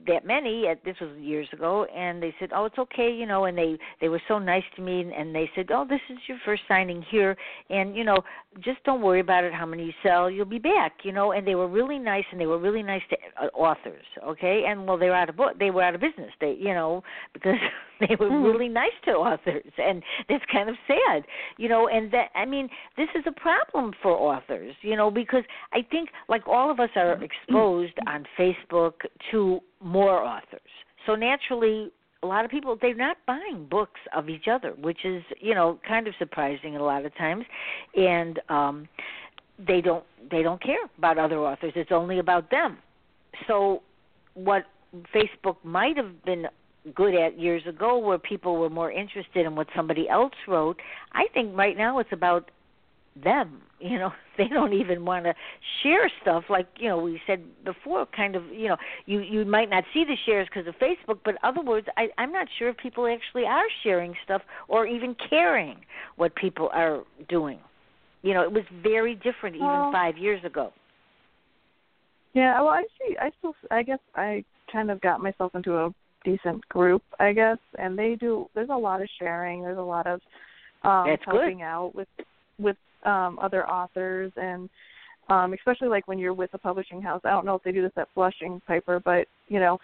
[0.06, 3.44] that many at this was years ago and they said oh it's okay you know
[3.44, 6.18] and they they were so nice to me and, and they said oh this is
[6.26, 7.36] your first signing here
[7.70, 8.16] and you know
[8.64, 11.46] just don't worry about it how many you sell you'll be back you know and
[11.46, 14.98] they were really nice and they were really nice to uh, authors okay and well
[14.98, 17.54] they were out of book they were out of business they you know because
[18.00, 18.44] they were Mhm.
[18.44, 21.24] really nice to authors and that's kind of sad
[21.58, 25.44] you know and that i mean this is a problem for authors you know because
[25.72, 28.94] i think like all of us are exposed on facebook
[29.30, 30.60] to more authors.
[31.06, 35.22] So naturally a lot of people they're not buying books of each other which is
[35.40, 37.44] you know kind of surprising a lot of times.
[37.94, 38.88] And um
[39.58, 41.72] they don't they don't care about other authors.
[41.76, 42.78] It's only about them.
[43.46, 43.82] So
[44.34, 44.64] what
[45.14, 46.46] facebook might have been
[46.94, 50.78] good at years ago where people were more interested in what somebody else wrote
[51.12, 52.50] i think right now it's about
[53.22, 55.34] them you know they don't even want to
[55.82, 59.70] share stuff like you know we said before kind of you know you you might
[59.70, 62.76] not see the shares because of facebook but other words i i'm not sure if
[62.76, 65.78] people actually are sharing stuff or even caring
[66.16, 67.58] what people are doing
[68.22, 70.72] you know it was very different even Well- 5 years ago
[72.34, 73.16] Yeah, well, I see.
[73.18, 75.90] I still, I guess, I kind of got myself into a
[76.22, 78.46] decent group, I guess, and they do.
[78.54, 79.62] There's a lot of sharing.
[79.62, 80.20] There's a lot of
[80.84, 81.40] um That's good.
[81.40, 82.08] helping out with
[82.58, 84.68] with um other authors, and
[85.28, 87.20] um especially like when you're with a publishing house.
[87.24, 89.78] I don't know if they do this at Blushing Piper, but you know,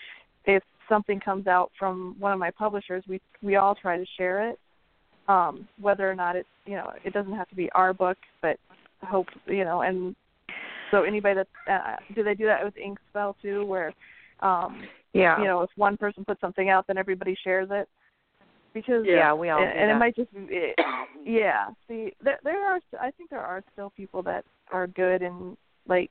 [0.44, 4.50] if something comes out from one of my publishers, we we all try to share
[4.50, 4.58] it.
[5.28, 8.58] Um, whether or not it's you know, it doesn't have to be our book, but
[9.04, 10.14] hope you know and
[10.90, 13.92] so anybody that uh, do they do that with ink spell too where
[14.40, 15.38] um Yeah.
[15.38, 17.88] you know if one person puts something out then everybody shares it
[18.74, 20.78] because yeah, we all and, do and it might just it,
[21.24, 25.56] yeah see there there are i think there are still people that are good and
[25.88, 26.10] like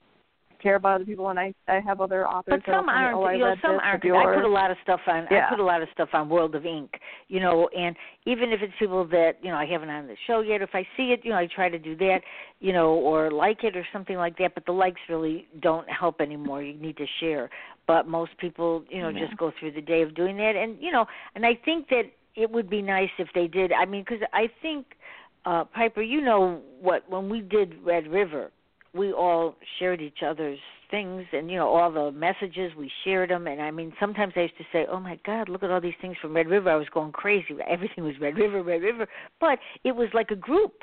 [0.61, 3.17] care about other people and i i have other authors But that'll some tell aren't.
[3.17, 4.05] oh, I you know, some aren't.
[4.05, 5.25] I put a lot of stuff on.
[5.31, 5.47] Yeah.
[5.47, 6.91] I put a lot of stuff on World of Ink.
[7.29, 7.95] You know, and
[8.27, 10.83] even if it's people that you know I haven't on the show yet, if I
[10.95, 12.19] see it, you know, I try to do that.
[12.59, 14.53] You know, or like it or something like that.
[14.53, 16.61] But the likes really don't help anymore.
[16.61, 17.49] You need to share.
[17.87, 19.25] But most people, you know, Yeah.
[19.25, 20.55] just go through the day of doing that.
[20.55, 22.03] And you know, and I think that
[22.35, 23.71] it would be nice if they did.
[23.71, 24.85] I mean, because I think
[25.45, 27.09] uh Piper, you know what?
[27.09, 28.51] When we did Red River,
[28.93, 30.59] we all shared each other's
[30.89, 34.41] things and you know all the messages we shared them and i mean sometimes i
[34.41, 36.69] used to say oh my god look at all these things from red river.
[36.69, 37.55] I was going crazy.
[37.69, 39.07] Everything was red river red river.
[39.39, 40.73] But it was like a group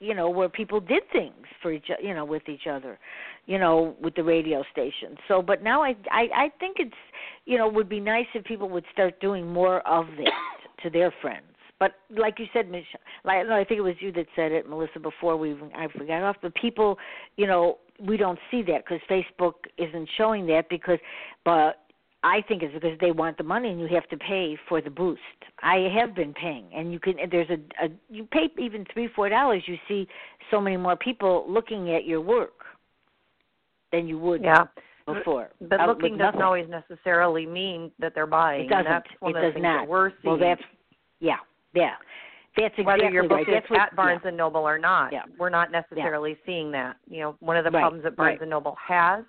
[0.00, 2.98] you know where people did things for each you know with each other
[3.46, 5.16] you know with the radio station.
[5.26, 6.94] So but now i i i think it's
[7.44, 11.12] you know would be nice if people would start doing more of that to their
[11.20, 11.44] friends
[11.78, 12.84] but like you said, Mich,
[13.24, 16.22] like no, I think it was you that said it, Melissa, before we I forgot
[16.22, 16.36] off.
[16.42, 16.98] But people,
[17.36, 20.98] you know, we don't see that because Facebook isn't showing that because,
[21.44, 21.84] but
[22.24, 24.90] I think it's because they want the money and you have to pay for the
[24.90, 25.20] boost.
[25.62, 27.14] I have been paying, and you can.
[27.30, 29.62] There's a, a you pay even three four dollars.
[29.66, 30.08] You see
[30.50, 32.64] so many more people looking at your work
[33.92, 34.64] than you would yeah.
[35.14, 35.50] Before.
[35.60, 36.42] But looking doesn't nothing.
[36.42, 38.66] always necessarily mean that they're buying.
[38.66, 38.86] It doesn't.
[38.86, 39.80] And that's one it of the does things not.
[39.82, 40.20] that we're seeing.
[40.24, 40.62] Well, that's
[41.20, 41.36] yeah,
[41.74, 41.94] yeah.
[42.56, 43.64] That's exactly whether your book right.
[43.64, 45.12] is what, at Barnes and Noble or not.
[45.12, 45.22] Yeah.
[45.38, 46.96] We're not necessarily seeing that.
[47.08, 48.40] You know, one of the Right, problems that Barnes right.
[48.40, 49.24] and Noble has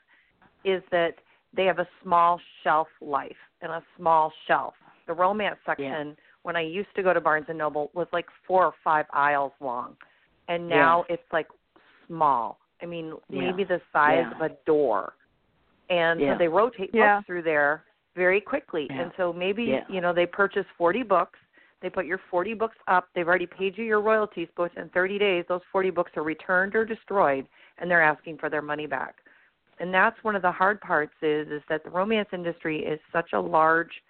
[0.65, 1.15] is that
[1.55, 4.73] they have a small shelf life and a small shelf.
[5.07, 8.65] The romance section when I used to go to Barnes and Noble was like four
[8.65, 9.95] or five aisles long.
[10.47, 11.47] And now it's like
[12.07, 12.57] small.
[12.81, 13.41] I mean, Yeah.
[13.51, 14.35] maybe the size Yeah.
[14.35, 15.13] of a door.
[15.89, 16.33] And Yeah.
[16.33, 17.17] so they rotate Yeah.
[17.17, 17.83] books through there
[18.15, 18.87] very quickly.
[18.89, 19.01] Yeah.
[19.01, 19.85] And so maybe, Yeah.
[19.89, 21.39] you know, they purchase 40 books
[21.81, 23.07] they put your 40 books up.
[23.13, 26.75] They've already paid you your royalties, but within 30 days, those 40 books are returned
[26.75, 29.15] or destroyed, and they're asking for their money back.
[29.79, 33.31] And that's one of the hard parts is is that the romance industry is such
[33.31, 34.03] a large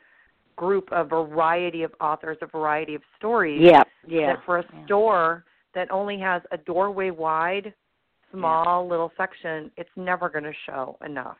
[0.55, 3.61] group, a variety of authors, a variety of stories.
[3.61, 4.33] Yeah, yeah.
[4.33, 4.85] That for a yeah.
[4.85, 7.71] store that only has a doorway wide,
[8.31, 11.37] small little section, it's never going to show enough.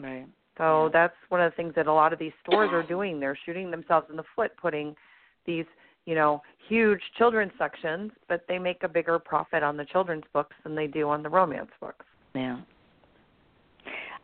[0.00, 0.26] Right.
[0.58, 0.90] So Yeah.
[0.92, 3.20] that's one of the things that a lot of these stores are doing.
[3.20, 4.96] They're shooting themselves in the foot putting
[5.44, 5.66] these,
[6.06, 10.56] you know, huge children's sections, but they make a bigger profit on the children's books
[10.64, 12.04] than they do on the romance books.
[12.34, 12.58] Yeah.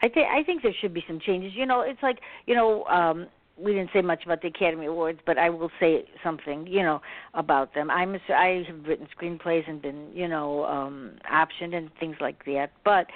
[0.02, 1.52] I think I think there should be some changes.
[1.54, 5.20] You know, it's like you know, um, we didn't say much about the Academy Awards,
[5.24, 6.66] but I will say something.
[6.66, 7.00] You know,
[7.32, 7.90] about them.
[7.90, 12.44] I'm a, I have written screenplays and been you know um, optioned and things like
[12.44, 12.72] that.
[12.84, 13.06] But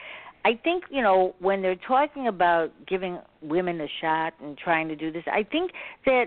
[0.45, 4.97] I think you know when they're talking about giving women a shot and trying to
[4.97, 5.73] do this, I think
[6.07, 6.27] that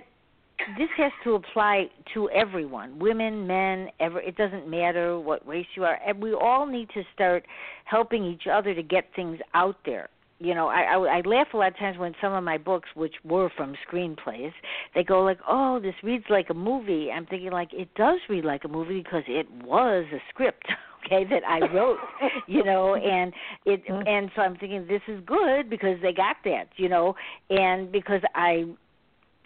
[0.78, 5.84] this has to apply to everyone women men ever it doesn't matter what race you
[5.84, 7.44] are and we all need to start
[7.86, 10.10] helping each other to get things out there
[10.40, 12.90] you know I, I i laugh a lot of times when some of my books
[12.96, 14.54] which were from screenplays
[14.96, 17.10] they go like oh this reads like a movie.
[17.12, 20.66] I'm thinking like it does read like a movie because it was a script
[21.06, 21.98] okay that i wrote
[22.48, 23.34] you know and
[23.66, 24.08] it mm-hmm.
[24.08, 27.16] and so i'm thinking this is good because they got that you know
[27.50, 28.64] and because i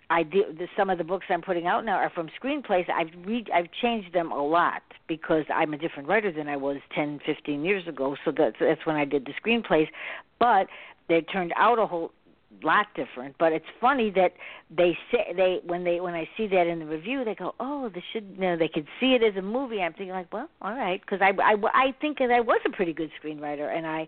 [0.10, 2.89] I do the, some of the books I'm putting out now are from screenplays.
[2.89, 6.78] I've read I've changed them a lot because I'm a different writer than I was
[6.95, 8.16] 10, 15 years ago.
[8.24, 9.88] So that's that's when I did the screenplays,
[10.39, 10.68] but
[11.10, 12.12] they turned out a whole
[12.64, 13.36] lot different.
[13.38, 14.34] But it's funny that
[14.76, 17.89] they say they when they when I see that in the review they go, oh,
[17.89, 19.82] this should you know they could see it as a movie.
[19.82, 22.70] I'm thinking like, well, all right, because I, I I think that I was a
[22.70, 24.08] pretty good screenwriter and I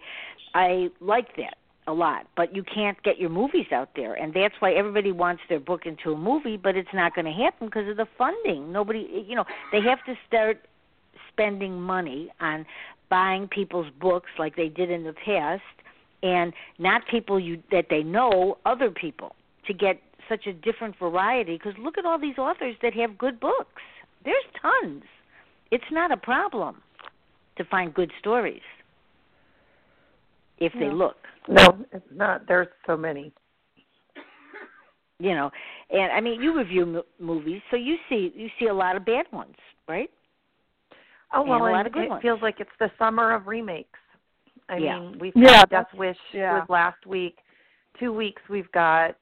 [0.54, 1.58] I like that
[1.90, 5.42] a lot, but you can't get your movies out there, and that's why everybody wants
[5.50, 8.72] their book into a movie, but it's not going to happen because of the funding.
[8.72, 10.66] Nobody, you know, they have to start
[11.32, 12.66] spending money on
[13.10, 15.64] buying people's books like they did in the past,
[16.22, 19.36] and not people you that they know, other people
[19.66, 21.58] to get such a different variety.
[21.58, 23.82] Because look at all these authors that have good books.
[24.24, 25.04] There's tons.
[25.72, 26.82] It's not a problem
[27.58, 28.62] to find good stories
[30.60, 30.94] if they Yeah.
[30.94, 31.28] look.
[31.50, 32.48] No, it's not.
[32.48, 33.34] There's so many.
[35.22, 35.52] you know
[35.90, 39.04] and i mean you review m- movies so you see you see a lot of
[39.06, 39.56] bad ones
[39.88, 40.10] right
[41.32, 42.22] Oh And well, a lot and of good it ones.
[42.24, 44.00] feels like it's the summer of remakes.
[44.68, 44.98] I Yeah.
[45.00, 46.60] mean, we Yeah, saw Death Wish yeah.
[46.60, 47.38] was last week.
[48.00, 49.16] Two weeks we've got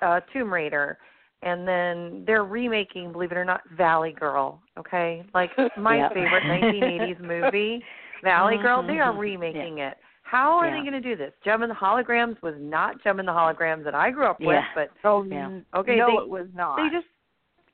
[0.00, 0.98] uh Tomb Raider,
[1.42, 4.60] and then they're remaking, believe it or not, Valley Girl.
[4.78, 6.12] Okay, like my Yep.
[6.12, 7.82] favorite 1980s movie
[8.22, 8.86] Valley Girl, Mm-hmm.
[8.92, 9.96] they are remaking it.
[10.30, 10.76] How are Yeah.
[10.76, 11.32] they going to do this?
[11.44, 14.54] Jem and the Holograms was not Jem and the Holograms that I grew up with,
[14.54, 14.68] Yeah.
[14.76, 15.78] but Oh, mm, Yeah.
[15.80, 16.76] Okay, no, they- it was not.
[16.76, 17.08] they just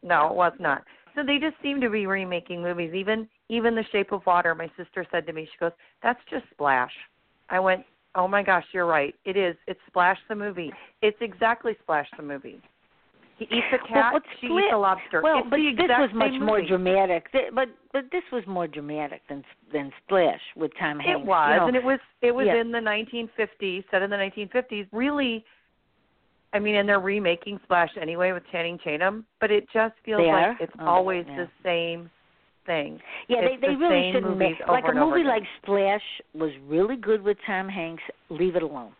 [0.02, 0.82] no, it was not.
[1.14, 2.94] So they just seem to be remaking movies.
[2.94, 4.54] Even even The Shape of Water.
[4.54, 6.96] My sister said to me, she goes, "That's just Splash."
[7.50, 7.84] I went,
[8.14, 9.14] "Oh my gosh, you're right.
[9.24, 9.56] It is.
[9.66, 10.72] It's Splash the movie.
[11.02, 12.60] It's exactly Splash the movie.
[13.38, 14.14] He eats a cat.
[14.14, 15.20] what's she Split- eats a lobster.
[15.22, 17.26] Well, it's but this was much more dramatic.
[17.52, 21.20] But but this was more dramatic than than Splash with Tom Hanks.
[21.20, 21.66] It was, you know.
[21.68, 22.56] and it was it was Yeah.
[22.60, 24.86] in the 1950s, set in the 1950s.
[24.90, 25.44] Really,
[26.54, 30.28] I mean, and they're remaking Splash anyway with Channing Tatum, but it just feels They
[30.32, 30.56] like are?
[30.60, 31.36] it's Oh, always yeah.
[31.44, 32.10] the same
[32.64, 32.98] thing.
[33.28, 35.28] Yeah, It's they they the really shouldn't make like a movie again.
[35.30, 36.02] like Splash
[36.34, 38.02] was really good with Tom Hanks.
[38.30, 38.92] Leave it alone.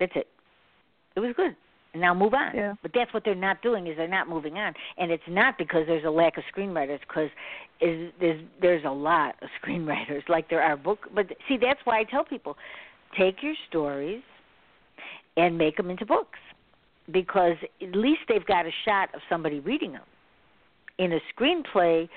[0.00, 0.26] That's it.
[1.14, 1.54] It was good.
[1.92, 2.54] And now move on.
[2.54, 2.74] Yeah.
[2.82, 5.86] But that's what they're not doing is they're not moving on, and it's not because
[5.86, 7.00] there's a lack of screenwriters.
[7.00, 7.30] Because
[7.80, 11.08] is there's there's a lot of screenwriters like there are book.
[11.14, 12.56] But see, that's why I tell people,
[13.18, 14.22] take your stories
[15.36, 16.38] and make them into books,
[17.10, 20.02] because at least they've got a shot of somebody reading them.
[20.98, 22.08] In a screenplay,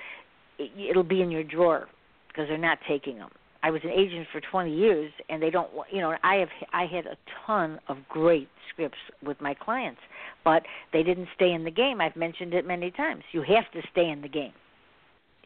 [0.59, 1.87] it- it'll be in your drawer
[2.27, 3.29] because they're not taking them.
[3.63, 5.69] I was an agent for 20 years, and they don't.
[5.91, 7.15] You know, I have I had a
[7.47, 10.01] ton of great scripts with my clients,
[10.43, 12.01] but they didn't stay in the game.
[12.01, 13.23] I've mentioned it many times.
[13.31, 14.51] You have to stay in the game.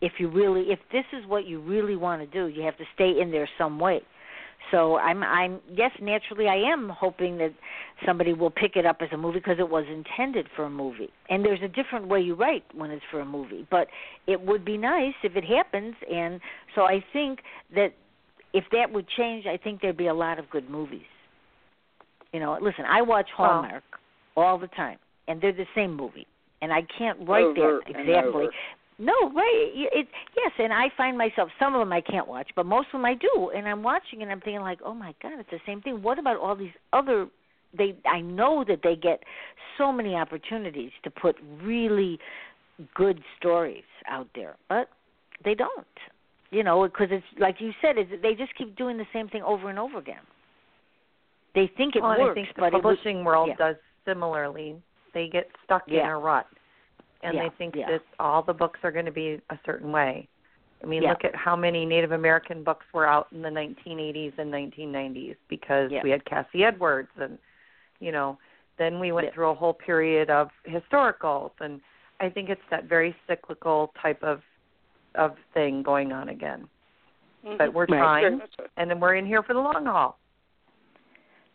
[0.01, 2.86] If you really, if this is what you really want to do, you have to
[2.95, 4.01] stay in there some way.
[4.72, 7.53] So I'm, I'm yes, naturally, I am hoping that
[8.05, 11.09] somebody will pick it up as a movie because it was intended for a movie.
[11.30, 13.88] And there's a different way you write when it's for a movie, but
[14.28, 15.95] it would be nice if it happens.
[16.11, 16.41] And
[16.76, 17.39] so I think
[17.76, 17.93] that
[18.54, 21.02] if that would change, I think there'd be a lot of good movies.
[22.34, 23.84] You know, listen, I watch Hallmark
[24.36, 26.28] all the time, and they're the same movie,
[26.62, 28.48] and I can't write Over that exactly.
[29.00, 29.72] No, right?
[29.76, 32.93] It yes, and I find myself some of them I can't watch, but most of
[32.93, 35.60] them I do, and I'm watching and I'm thinking like, oh my god, it's the
[35.68, 36.02] same thing.
[36.02, 37.28] What about all these other?
[37.78, 39.22] They I know that they get
[39.78, 42.18] so many opportunities to put really
[42.95, 44.89] good stories out there, but
[45.45, 45.86] they don't.
[46.50, 49.41] You know, because it's like you said, it's, they just keep doing the same thing
[49.43, 50.22] over and over again.
[51.56, 53.56] They think it well, works, I think the but publishing world yeah.
[53.58, 53.76] does
[54.06, 54.76] similarly.
[55.14, 56.45] They get stuck in a rut,
[57.24, 57.89] and Yeah, they think yeah.
[57.91, 60.28] that all the books are going to be a certain way.
[60.84, 61.10] I mean, Yeah.
[61.10, 65.91] look at how many Native American books were out in the 1980s and 1990s because
[65.91, 66.04] Yeah.
[66.04, 67.38] we had Cassie Edwards, and
[68.00, 68.38] you know,
[68.78, 69.34] then we went Yeah.
[69.34, 71.82] through a whole period of historicals, and
[72.20, 74.43] I think it's that very cyclical type of
[75.18, 76.68] of thing going on again.
[77.57, 77.93] But we're Mm-hmm.
[77.93, 78.22] Right.
[78.22, 78.41] trying,
[78.78, 80.18] and then we're in here for the long haul.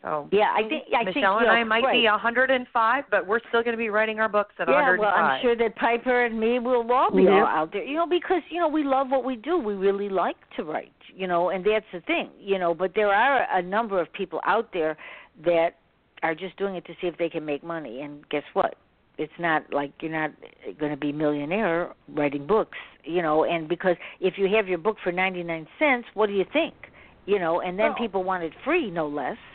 [0.03, 1.93] So Yeah, I think I think Michelle you and know, I might right.
[2.01, 4.99] be 105, but we're still going to be writing our books at yeah, 105.
[4.99, 7.41] well, I'm sure that Piper and me will all be Yeah.
[7.41, 7.85] all out there.
[7.85, 9.59] You know, because you know we love what we do.
[9.59, 10.93] We really like to write.
[11.15, 12.31] You know, and that's the thing.
[12.41, 14.97] You know, but there are a number of people out there
[15.45, 15.77] that
[16.23, 18.01] are just doing it to see if they can make money.
[18.01, 18.75] And guess what?
[19.23, 20.33] It's not like you're not
[20.81, 22.79] going to be millionaire writing books.
[23.05, 26.45] You know, and because if you have your book for 99 cents, what do you
[26.53, 26.75] think?
[27.27, 29.37] You know, and then Well- people want it free, no less.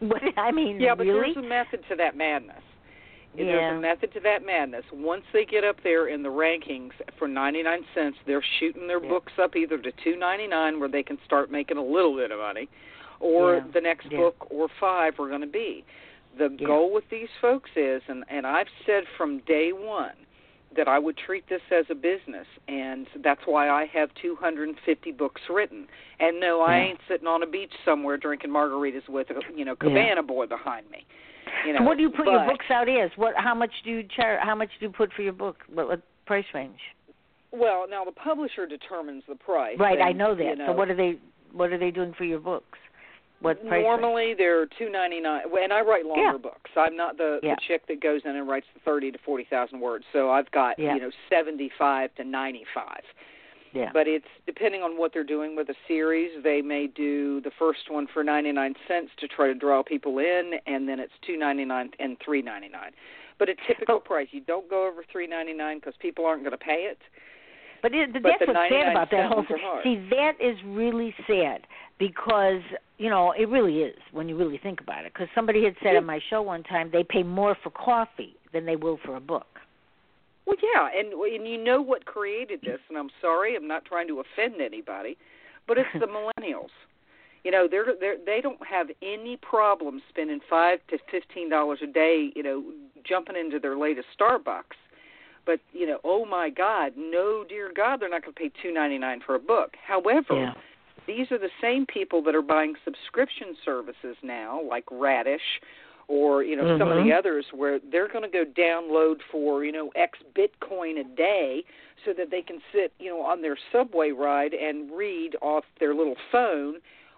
[0.00, 1.34] So, what I mean, Yeah, but really?
[1.34, 2.62] there's a method to that madness.
[3.36, 3.44] Yeah.
[3.44, 4.84] There's a method to that madness.
[4.92, 9.08] Once they get up there in the rankings for 99 cents, they're shooting their Yeah.
[9.10, 12.66] books up either to 2.99 where they can start making a little bit of money,
[13.20, 13.60] or Yeah.
[13.74, 15.84] the next book or five are going to be.
[16.38, 16.66] The Yeah.
[16.66, 20.12] goal with these folks is, and and I've said from day one
[20.76, 25.42] that I would treat this as a business, and that's why I have 250 books
[25.50, 25.88] written.
[26.20, 26.82] And no, I Yeah.
[26.84, 30.88] ain't sitting on a beach somewhere drinking margaritas with a you know cabana boy behind
[30.90, 31.04] me.
[31.66, 33.10] You know, So what do you put your books out as?
[33.16, 33.34] What?
[33.36, 35.64] How much do you char- How much do you put for your book?
[35.68, 36.78] What, what price range?
[37.52, 39.76] Well, now the publisher determines the price.
[39.76, 40.44] Right, I know that.
[40.44, 41.18] You know, So what are they?
[41.52, 42.78] What are they doing for your books?
[43.40, 43.72] What price?
[43.72, 43.84] range?
[43.84, 46.36] Normally they're two ninety nine, and I write longer Yeah.
[46.36, 46.70] books.
[46.76, 47.54] I'm not the, Yeah.
[47.54, 50.04] the chick that goes in and writes the thirty to forty thousand words.
[50.12, 50.94] So I've got Yeah.
[50.94, 53.02] you know seventy five to ninety five.
[53.72, 53.90] Yeah.
[53.92, 56.42] But it's depending on what they're doing with a series.
[56.42, 60.18] They may do the first one for ninety nine cents to try to draw people
[60.18, 62.90] in, and then it's two ninety nine and three ninety nine.
[63.38, 66.42] But a typical But- price, you don't go over three ninety nine because people aren't
[66.42, 66.98] going to pay it.
[67.82, 69.56] But, it, But that's the what's sad about that whole thing.
[69.82, 71.66] See, that is really sad
[72.00, 72.62] because
[72.98, 75.12] you know it really is when you really think about it.
[75.12, 78.66] Because somebody had said on my show one time they pay more for coffee than
[78.66, 79.46] they will for a book.
[80.46, 84.08] Well, yeah, and and you know what created this, and I'm sorry, I'm not trying
[84.08, 85.16] to offend anybody,
[85.68, 86.06] but it's the
[86.40, 86.70] millennials.
[87.44, 91.86] You know, they're they they don't have any problem spending five to fifteen dollars a
[91.86, 92.32] day.
[92.34, 92.64] You know,
[93.06, 94.78] jumping into their latest Starbucks.
[95.46, 98.72] But you know, oh my God, no, dear God, they're not going to pay two
[98.72, 99.74] ninety nine for a book.
[99.86, 100.52] However,
[101.06, 105.60] these are the same people that are buying subscription services now, like Radish
[106.10, 106.80] or you know mm-hmm.
[106.80, 107.18] some of the Mm-hmm.
[107.18, 111.64] others where they're going to go download for you know x bitcoin a day
[112.04, 115.94] so that they can sit you know on their subway ride and read off their
[115.94, 116.74] little phone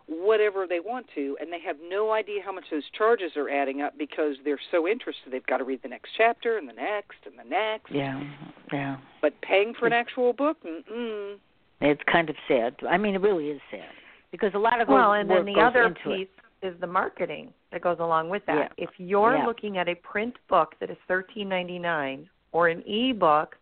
[0.09, 3.81] whatever they want to and they have no idea how much those charges are adding
[3.81, 7.17] up because they're so interested they've got to read the next chapter and the next
[7.25, 8.23] and the next Yeah,
[8.73, 8.97] yeah.
[9.23, 11.37] but paying for an actual book mm
[11.83, 12.77] It's kind of sad.
[12.89, 13.91] I mean, it really is sad
[14.31, 16.29] because a lot of well, goes- and then the other piece
[16.63, 16.67] it.
[16.67, 18.73] is the marketing that goes along with that.
[18.79, 18.85] Yeah.
[18.89, 19.47] If you're Yeah.
[19.47, 23.57] looking at a print book that is thirteen ninety nine or an e book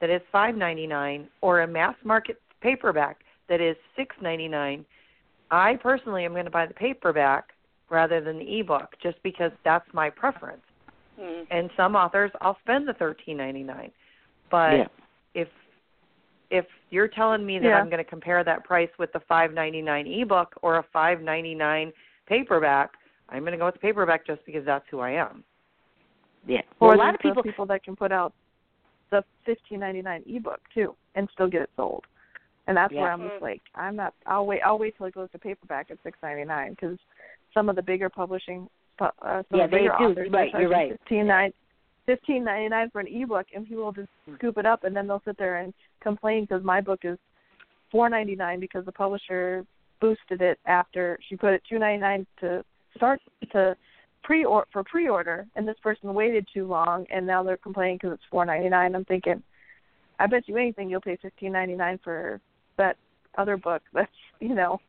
[0.00, 4.84] that is five ninety nine or a mass market paperback that is six ninety nine,
[5.50, 7.50] I personally am going to buy the paperback
[7.90, 10.62] rather than the ebook just because that's my preference.
[11.20, 13.90] mm And some authors I'll spend the thirteen ninety nine.
[14.50, 14.86] But Yeah.
[15.34, 15.48] if
[16.50, 17.76] if you're telling me that Yeah.
[17.78, 21.92] I'm going to compare that price with the 5.99 ebook or a 5.99
[22.26, 22.92] paperback,
[23.28, 25.44] I'm going to go with the paperback just because that's who I am.
[26.46, 26.60] Yeah.
[26.80, 27.42] Or Well, a lot of people.
[27.42, 28.32] people that can put out
[29.10, 32.04] the fifteen ninety nine ebook too and still get it sold.
[32.66, 34.14] And that's where I'm just like, I'm not.
[34.26, 34.60] I'll wait.
[34.64, 36.98] I'll wait till it goes to paperback at six ninety nine because
[37.52, 38.68] some of the bigger publishing,
[39.00, 40.04] uh, some Yeah, of the they bigger do.
[40.04, 40.92] authors, Right, they're you're right.
[40.92, 41.52] Fifteen nine,
[42.06, 44.34] fifteen ninety nine for an ebook, and people will just hmm.
[44.36, 47.18] scoop it up, and then they'll sit there and complain because my book is
[47.90, 49.64] four ninety nine because the publisher
[50.00, 52.64] boosted it after she put it two ninety nine to
[52.96, 53.20] start
[53.52, 53.76] to
[54.22, 57.98] pre or for pre order, and this person waited too long, and now they're complaining
[58.00, 58.94] because it's four ninety nine.
[58.94, 59.42] I'm thinking,
[60.18, 62.40] I bet you anything you'll pay fifteen ninety nine for
[62.76, 62.96] that
[63.36, 64.80] other book that's you know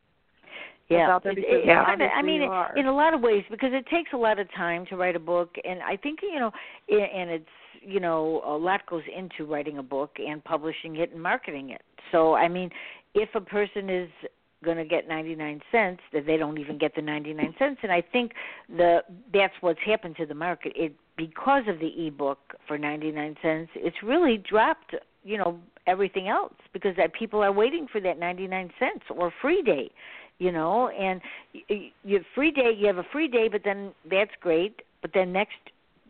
[0.87, 1.85] yeah, It- it- Yeah.
[1.85, 2.41] kinda- I mean,
[2.75, 5.19] in a lot of ways, because it takes a lot of time to write a
[5.19, 6.53] book, and I think you know,
[6.89, 7.49] and it's
[7.81, 11.83] you know, a lot goes into writing a book and publishing it and marketing it.
[12.11, 12.71] So, I mean,
[13.13, 14.09] if a person is
[14.63, 18.01] going to get 99 cents that they don't even get the 99 cents and I
[18.01, 18.31] think
[18.75, 23.69] the that's what's happened to the market it because of the ebook for 99 cents
[23.75, 28.71] it's really dropped you know everything else because that people are waiting for that 99
[28.79, 29.91] cents or free day
[30.39, 31.21] you know and
[31.53, 35.31] you, you free day you have a free day but then that's great but then
[35.31, 35.55] next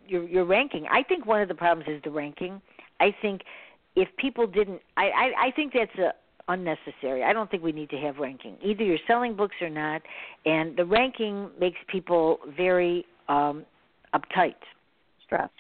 [0.08, 0.86] your your ranking.
[0.90, 2.62] I think one of the problems is the ranking.
[3.00, 3.42] I think
[3.96, 6.14] if people didn't i i, I think that's a
[6.48, 7.24] unnecessary.
[7.24, 8.56] I don't think we need to have ranking.
[8.64, 10.02] Either you're selling books or not
[10.46, 13.66] and the ranking makes people very um
[14.14, 14.56] uptight.
[15.26, 15.52] Stressed.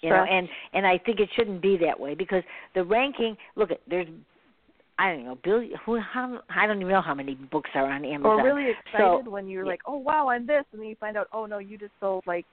[0.00, 2.42] you know and and i think it shouldn't be that way because
[2.74, 4.08] the ranking look at there's
[5.00, 8.04] i don't know bill who how i don't even know how many books are on
[8.04, 9.70] amazon Or really excited So- when you're yeah.
[9.70, 12.24] like, oh wow, I'm this, and then you find out, oh no, you just sold
[12.26, 12.44] like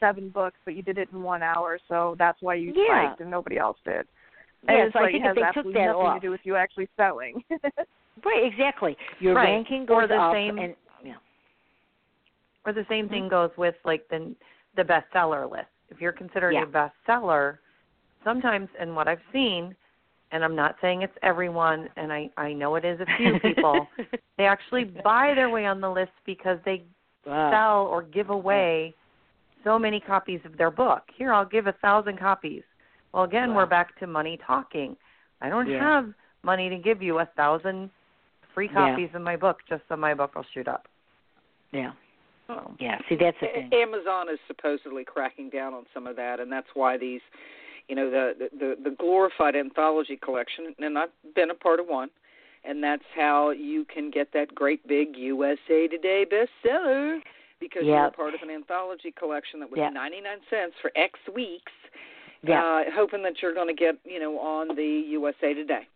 [0.00, 3.06] seven books, but you did it in one hour, so that's why you Yeah.
[3.06, 4.06] spiked and nobody else did.
[4.66, 6.06] And yeah it's so like i think it if has they took absolutely that nothing
[6.06, 7.34] off to do with you actually selling.
[8.24, 9.44] right exactly your Right.
[9.44, 10.74] ranking goes Or the up same- and
[11.04, 11.14] yeah
[12.66, 13.30] Or the same thing mm-hmm.
[13.30, 14.34] goes with like the
[14.76, 15.66] the bestseller list.
[15.90, 16.62] If you're considered Yeah.
[16.64, 17.58] a bestseller,
[18.24, 19.74] sometimes and what I've seen,
[20.32, 23.88] and I'm not saying it's everyone, and I I know it is a few people,
[24.38, 26.84] they actually buy their way on the list because they
[27.24, 27.50] Wow.
[27.52, 28.92] sell or give away
[29.62, 31.02] so many copies of their book.
[31.16, 32.64] Here, I'll give a thousand copies.
[33.14, 33.58] Well, again, Wow.
[33.58, 34.96] we're back to money talking.
[35.40, 35.78] I don't Yeah.
[35.78, 36.12] have
[36.42, 37.90] money to give you a thousand
[38.54, 38.88] free Yeah.
[38.88, 40.88] copies of my book just so my book will shoot up.
[41.70, 41.92] yeah
[42.48, 46.40] So, yeah see that's the thing Amazon is supposedly cracking down on some of that,
[46.40, 47.20] and that's why these,
[47.88, 52.10] you know, the the the glorified anthology collection, and I've been a part of one,
[52.64, 57.20] and that's how you can get that great big USA Today bestseller
[57.60, 59.92] because you're a part of an anthology collection that was Yep.
[59.94, 61.72] 99 cents for X weeks,
[62.42, 65.86] yeah uh, hoping that you're going to get, you know, on the USA Today.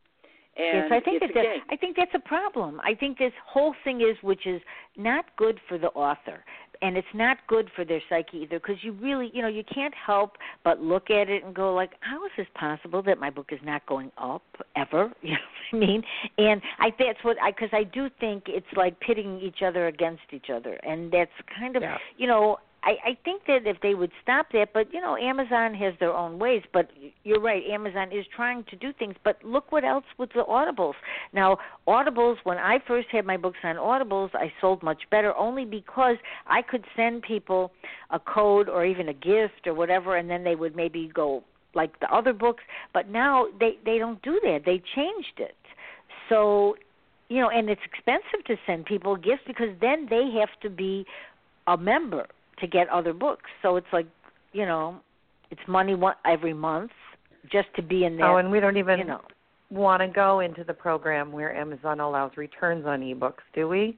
[0.56, 1.74] And yes, I think it's that's a.
[1.74, 2.80] I think that's a problem.
[2.82, 4.62] I think this whole thing is, which is
[4.96, 6.44] not good for the author,
[6.82, 9.94] and it's not good for their psyche either, because you really, you know, you can't
[9.94, 10.32] help
[10.64, 13.60] but look at it and go like, how is this possible that my book is
[13.64, 14.42] not going up
[14.76, 15.12] ever?
[15.22, 15.38] You know
[15.72, 16.02] what I mean?
[16.38, 20.22] And I that's what I because I do think it's like pitting each other against
[20.32, 21.96] each other, and that's kind of, Yeah.
[22.16, 22.58] you know.
[22.82, 26.12] I, I think that if they would stop that, but you know, Amazon has their
[26.12, 26.62] own ways.
[26.72, 26.90] But
[27.24, 29.14] you're right, Amazon is trying to do things.
[29.24, 30.94] But look what else with the Audibles.
[31.32, 31.58] Now,
[31.88, 36.16] Audibles, when I first had my books on Audibles, I sold much better only because
[36.46, 37.72] I could send people
[38.10, 41.42] a code or even a gift or whatever, and then they would maybe go
[41.74, 42.62] like the other books.
[42.94, 44.60] But now they they don't do that.
[44.64, 45.56] They changed it.
[46.28, 46.76] So,
[47.28, 51.04] you know, and it's expensive to send people gifts because then they have to be
[51.66, 52.26] a member
[52.60, 53.50] to get other books.
[53.62, 54.06] So it's like,
[54.52, 55.00] you know,
[55.50, 56.90] it's money one, every month
[57.50, 58.26] just to be in there.
[58.26, 59.20] Oh, and we don't even you know.
[59.70, 63.96] want to go into the program where Amazon allows returns on ebooks, do we?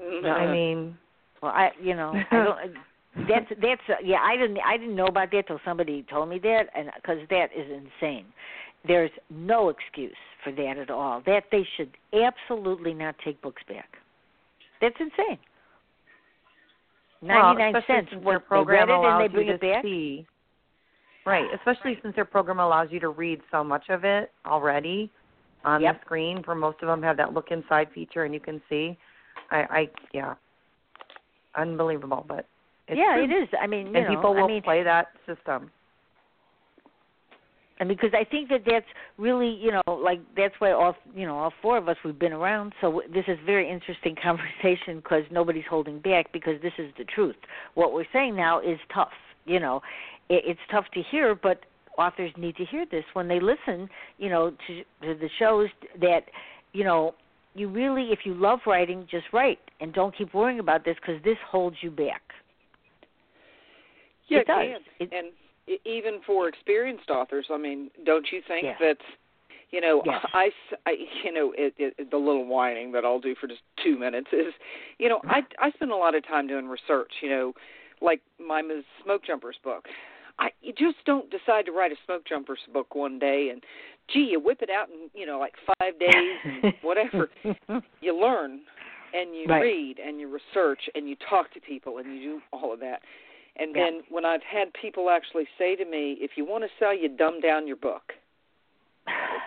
[0.00, 0.30] No.
[0.30, 0.96] I mean,
[1.42, 2.74] Well, I you know I don't.
[3.28, 4.20] That's that's uh, yeah.
[4.22, 7.48] I didn't I didn't know about that till somebody told me that, and because that
[7.54, 8.24] is insane.
[8.86, 11.22] There's no excuse for that at all.
[11.26, 13.98] That they should absolutely not take books back.
[14.80, 15.38] That's insane.
[17.22, 18.08] Well, Ninety nine especially cents.
[18.12, 20.26] since their they program and allows they you to see.
[21.24, 25.08] Right, especially since their program allows you to read so much of it already
[25.64, 25.94] on Yep.
[26.00, 26.42] the screen.
[26.42, 28.98] For most of them, have that look inside feature, and you can see.
[29.50, 30.34] I, I yeah,
[31.56, 32.46] unbelievable, but
[32.88, 33.24] it's yeah, true.
[33.24, 33.48] it is.
[33.60, 35.70] I mean, you and know, people will I mean, play that system.
[37.82, 38.86] And because I think that that's
[39.18, 42.32] really, you know, like that's why all, you know, all four of us we've been
[42.32, 42.74] around.
[42.80, 47.34] So this is very interesting conversation because nobody's holding back because this is the truth.
[47.74, 49.10] What we're saying now is tough.
[49.46, 49.82] You know,
[50.28, 51.64] it, it's tough to hear, but
[51.98, 53.88] authors need to hear this when they listen.
[54.16, 55.68] You know, to, to the shows
[56.00, 56.20] that,
[56.72, 57.16] you know,
[57.56, 61.20] you really, if you love writing, just write and don't keep worrying about this because
[61.24, 62.22] this holds you back.
[64.28, 64.82] Yeah, it does.
[65.00, 65.32] It- and
[65.84, 68.76] even for experienced authors, I mean, don't you think Yes.
[68.80, 68.96] that
[69.70, 70.24] you know, Yes.
[70.34, 70.50] I,
[70.86, 74.28] I- you know, it, it, the little whining that I'll do for just two minutes
[74.32, 74.52] is,
[74.98, 77.12] you know, I I spend a lot of time doing research.
[77.22, 77.52] You know,
[78.00, 78.84] like my Ms.
[79.02, 79.86] Smoke Jumpers book.
[80.38, 83.62] I you just don't decide to write a Smoke Jumpers book one day and,
[84.12, 87.30] gee, you whip it out in you know like five days and whatever.
[88.00, 88.60] you learn
[89.14, 89.60] and you Right.
[89.62, 93.00] read and you research and you talk to people and you do all of that.
[93.56, 93.84] And Yeah.
[93.84, 97.08] then when I've had people actually say to me, if you want to sell, you
[97.08, 98.14] dumb down your book.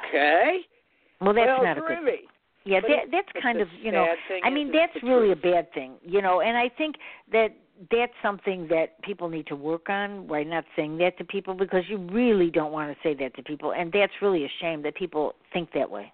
[0.08, 0.66] Okay.
[1.22, 2.28] well, that's well, not a good thing.
[2.66, 4.16] Yeah, But that, that's kind of you know.
[4.28, 5.38] thing I mean, that's really truth.
[5.38, 6.42] a bad thing, you know.
[6.42, 6.96] And I think
[7.32, 7.50] that
[7.92, 10.26] that's something that people need to work on.
[10.26, 13.44] By not saying that to people because you really don't want to say that to
[13.44, 16.12] people, and that's really a shame that people think that way.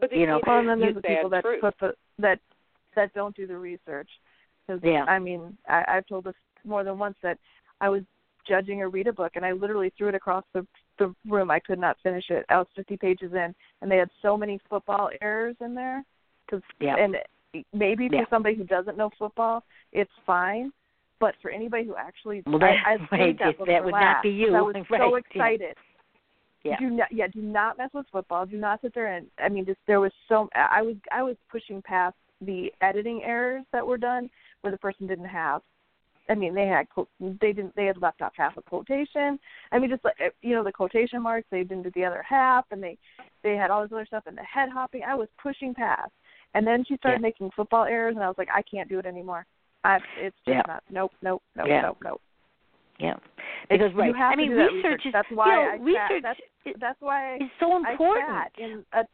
[0.00, 1.60] But the, you know, Well, and then the there's the people that truth.
[1.60, 2.40] put the that
[2.96, 4.08] that don't do the research.
[4.66, 5.04] Because Yeah.
[5.04, 6.34] I mean, I, I've told this
[6.64, 7.38] more than once that
[7.80, 8.02] I was
[8.46, 10.66] judging or read a book and I literally threw it across the
[10.98, 11.50] the room.
[11.50, 12.44] I could not finish it.
[12.50, 16.04] I was 50 pages in, and they had so many football errors in there.
[16.50, 16.96] Cause, Yeah.
[16.96, 17.16] And
[17.72, 20.72] maybe for somebody who doesn't know football, it's fine.
[21.18, 24.22] But for anybody who actually, Well, I, that- I right, saved that that would not
[24.22, 24.54] be you.
[24.54, 25.76] I was Right, so excited.
[26.62, 26.78] Yeah.
[26.78, 28.44] Do not, yeah, do not mess with football.
[28.44, 31.36] Do not sit there and I mean, just there was so I was I was
[31.50, 34.28] pushing past the editing errors that were done
[34.60, 35.62] where the person didn't have.
[36.30, 36.86] I mean, they had
[37.18, 39.38] they didn't they had left off half a quotation.
[39.72, 42.22] I mean, just like eh, you know the quotation marks they didn't do the other
[42.26, 42.96] half, and they
[43.42, 45.02] they had all this other stuff and the head hopping.
[45.02, 46.12] I was pushing past,
[46.54, 47.22] and then she started Yeah.
[47.28, 49.44] making football errors, and I was like, I can't do it anymore.
[49.82, 50.62] I it's just Yeah.
[50.68, 51.80] not nope nope nope Yeah.
[51.82, 52.20] nope nope.
[53.00, 53.14] Yeah.
[53.68, 54.08] Because right.
[54.08, 55.80] you have I mean, to do that research is That's why you know, I sat-
[55.84, 58.28] research that's, that's why is so important.
[58.28, 59.04] I sat in a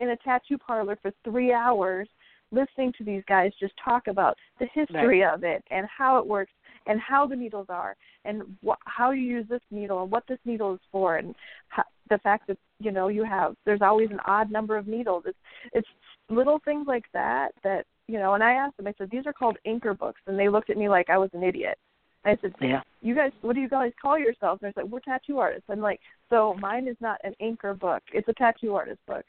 [0.00, 2.08] in a tattoo parlor for three hours
[2.52, 6.52] listening to these guys just talk about the history of it and how it works
[6.86, 10.38] and how the needles are and wh- how you use this needle and what this
[10.44, 11.34] needle is for and
[11.68, 15.24] how, the fact that you know you have there's always an odd number of needles.
[15.26, 15.38] It's
[15.72, 15.88] it's
[16.28, 19.32] little things like that that you know and i asked them i said these are
[19.32, 21.78] called inker books and they looked at me like i was an idiot.
[22.24, 22.82] I said Yeah.
[23.02, 24.60] you guys what do you guys call yourselves?
[24.62, 25.66] And they're like we're tattoo artists.
[25.68, 28.02] I'm like so mine is not an inker book.
[28.12, 29.24] It's a tattoo artist book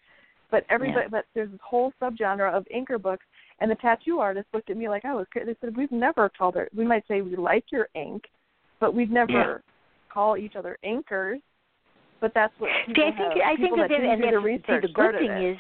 [0.52, 1.10] but everybody Yeah.
[1.10, 3.26] but there's this whole subgenre of inker books
[3.60, 6.30] and the tattoo artist looked at me like i was crazy they said we've never
[6.30, 8.24] called her we might say we like your ink
[8.80, 9.58] but we've never Yeah.
[10.14, 11.42] call each other inkers
[12.20, 14.94] but that's what See, I think have, I think that, that and do the the
[14.94, 15.58] good thing is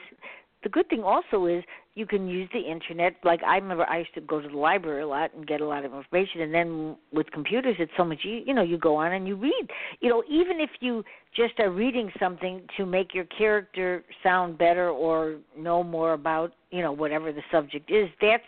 [0.63, 1.63] the good thing also is
[1.95, 3.15] you can use the internet.
[3.23, 5.65] Like I remember, I used to go to the library a lot and get a
[5.65, 6.41] lot of information.
[6.41, 8.19] And then with computers, it's so much.
[8.23, 9.67] You, you know, you go on and you read.
[9.99, 11.03] You know, even if you
[11.35, 16.81] just are reading something to make your character sound better or know more about, you
[16.81, 18.43] know, whatever the subject is, that's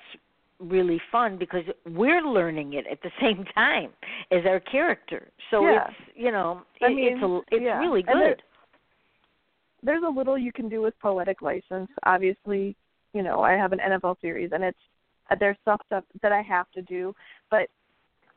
[0.60, 3.92] really fun because we're learning it at the same time
[4.32, 5.30] as our character.
[5.52, 5.88] So Yeah.
[5.88, 7.80] it's you know, I it, mean, it's a, it's yeah.
[7.80, 8.42] really good.
[9.84, 11.90] There's a little you can do with poetic license.
[12.04, 12.76] Obviously,
[13.14, 14.78] you know, I have an NFL series and it's
[15.32, 17.14] uh, there's stuff stuff that I have to do,
[17.52, 17.68] but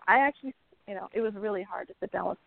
[0.07, 0.55] I actually,
[0.87, 2.39] you know, it was really hard to sit down with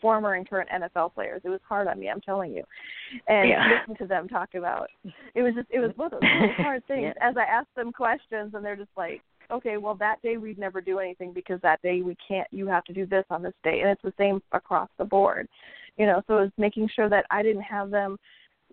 [0.00, 1.42] former and current NFL players.
[1.44, 2.62] It was hard on me, I'm telling you,
[3.28, 3.80] and Yeah.
[3.88, 4.88] listen to them talk about.
[5.34, 7.12] It was just, it was one of those really hard things.
[7.16, 7.28] Yeah.
[7.28, 9.20] As I asked them questions, and they're just like,
[9.50, 12.48] okay, well that day we'd never do anything because that day we can't.
[12.50, 15.48] You have to do this on this day, and it's the same across the board.
[15.96, 18.18] You know, so it was making sure that I didn't have them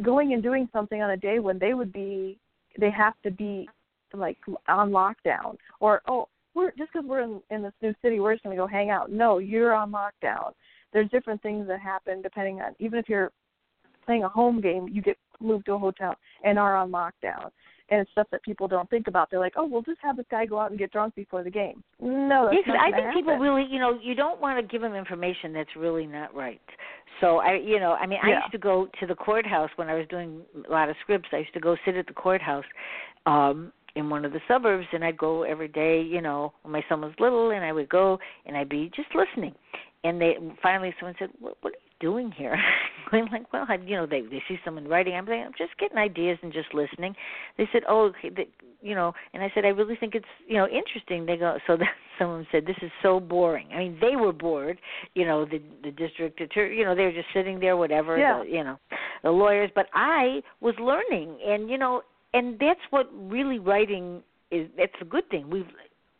[0.03, 2.37] going and doing something on a day when they would be
[2.79, 3.67] they have to be
[4.13, 8.33] like on lockdown or oh we're just because we're in in this new city we're
[8.33, 10.51] just going to go hang out no you're on lockdown
[10.91, 13.31] there's different things that happen depending on even if you're
[14.05, 17.49] playing a home game, you get moved to a hotel and are on lockdown.
[17.89, 19.29] And it's stuff that people don't think about.
[19.29, 21.51] They're like, "Oh, we'll just have this guy go out and get drunk before the
[21.51, 24.63] game." No, that's yeah, not I think people really, you know, you don't want to
[24.71, 26.61] give them information that's really not right.
[27.21, 28.39] So I, you know, I mean, I Yeah.
[28.39, 31.29] used to go to the courthouse when I was doing a lot of scripts.
[31.31, 32.65] I used to go sit at the courthouse
[33.25, 36.01] um in one of the suburbs, and I'd go every day.
[36.01, 39.09] You know, when my son was little, and I would go and I'd be just
[39.13, 39.53] listening.
[40.03, 42.57] And they finally someone said, "What, what are doing here?"
[43.11, 45.13] I'm like, "Well, I, you know, they they see someone writing.
[45.13, 47.15] I'm like, I'm just getting ideas and just listening."
[47.57, 48.43] They said, "Oh, okay, the,
[48.81, 51.77] you know," and I said, "I really think it's you know interesting." They go, so
[51.77, 51.87] then
[52.19, 54.79] someone said, "This is so boring." I mean, they were bored.
[55.13, 56.77] You know, the the district attorney.
[56.77, 58.17] You know, they were just sitting there, whatever.
[58.17, 58.43] Yeah.
[58.43, 58.77] The, you know,
[59.23, 59.71] the lawyers.
[59.75, 62.01] But I was learning, and you know,
[62.33, 64.21] and that's what really writing
[64.51, 64.67] is.
[64.77, 65.49] That's a good thing.
[65.49, 65.65] We've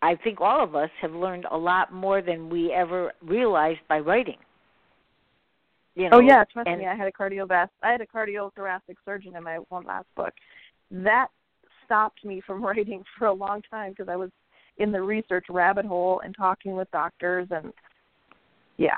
[0.02, 4.00] I think all of us have learned a lot more than we ever realized by
[4.00, 4.38] writing.
[5.96, 8.06] You oh, know, Oh yeah, trust and, me, I had a cardiovascular I had a
[8.06, 10.34] cardiothoracic surgeon in my one last book.
[10.92, 11.28] That
[11.86, 14.30] stopped me from writing for a long time because I was
[14.78, 17.72] in the research rabbit hole and talking with doctors and
[18.78, 18.98] yeah.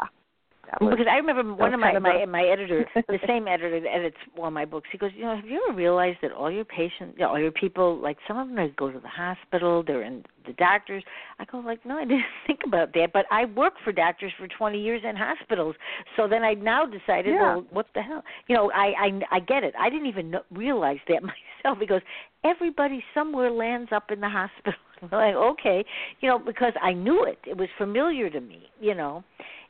[0.82, 3.90] Was, because I remember one of my of my my editor, the same editor that
[3.90, 4.88] edits all my books.
[4.92, 7.40] He goes, you know, have you ever realized that all your patients, you know, all
[7.40, 11.04] your people, like some of them they go to the hospital, they're in the doctors.
[11.40, 14.48] I go like, no, I didn't think about that, but I worked for doctors for
[14.48, 15.76] 20 years in hospitals.
[16.16, 17.42] So then I now decided, Yeah.
[17.42, 18.24] well, what the hell?
[18.48, 18.94] You know, I
[19.32, 19.74] I I get it.
[19.80, 21.22] I didn't even know, realize that
[21.64, 22.02] myself because
[22.44, 24.74] everybody somewhere lands up in the hospital.
[25.02, 25.86] I'm like, okay,
[26.22, 27.38] you know, because I knew it.
[27.46, 29.24] It was familiar to me, you know.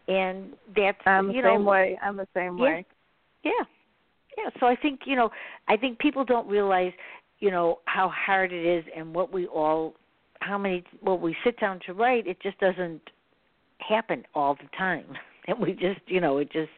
[0.07, 1.99] And that's I'm the same know, way.
[2.01, 2.63] I'm the same Yeah.
[2.63, 2.85] way.
[3.43, 3.51] yeah.
[4.37, 4.49] Yeah.
[4.59, 5.31] So I think, you know,
[5.67, 6.93] I think people don't realize,
[7.39, 9.95] you know, how hard it is and what we all
[10.39, 13.01] how many what we sit down to write, it just doesn't
[13.79, 15.05] happen all the time.
[15.49, 16.71] And we just you know, it just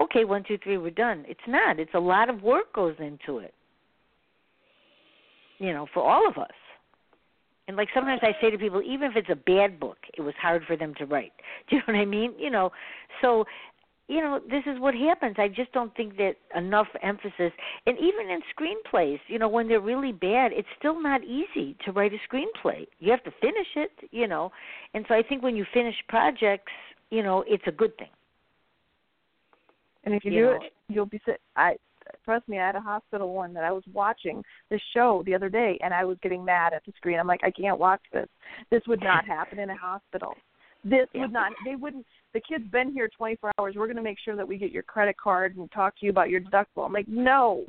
[0.00, 1.24] okay, one, two, three, we're done.
[1.28, 1.78] It's not.
[1.78, 3.54] It's a lot of work goes into it.
[5.58, 6.50] You know, for all of us.
[7.68, 10.34] And like sometimes I say to people, even if it's a bad book, it was
[10.40, 11.32] hard for them to write.
[11.68, 12.32] Do you know what I mean?
[12.38, 12.70] You know,
[13.20, 13.44] so
[14.08, 17.50] you know this is what happens i just don't think that enough emphasis
[17.86, 21.90] and even in screenplays you know when they're really bad it's still not easy to
[21.90, 24.52] write a screenplay you have to finish it you know
[24.94, 26.70] and so i think when you finish projects
[27.10, 28.06] you know it's a good thing
[30.06, 30.52] And if you, You do know.
[30.62, 31.20] it, you'll be.
[31.56, 31.76] I
[32.26, 32.58] trust me.
[32.58, 35.94] I had a hospital one that I was watching this show the other day, and
[35.94, 37.18] I was getting mad at the screen.
[37.18, 38.28] I'm like, I can't watch this.
[38.70, 40.34] This would not happen in a hospital.
[40.84, 41.52] This would not.
[41.64, 42.04] They wouldn't.
[42.34, 43.74] The kid's been here 24 hours.
[43.76, 46.10] We're going to make sure that we get your credit card and talk to you
[46.10, 46.84] about your deductible.
[46.84, 47.64] I'm like, no.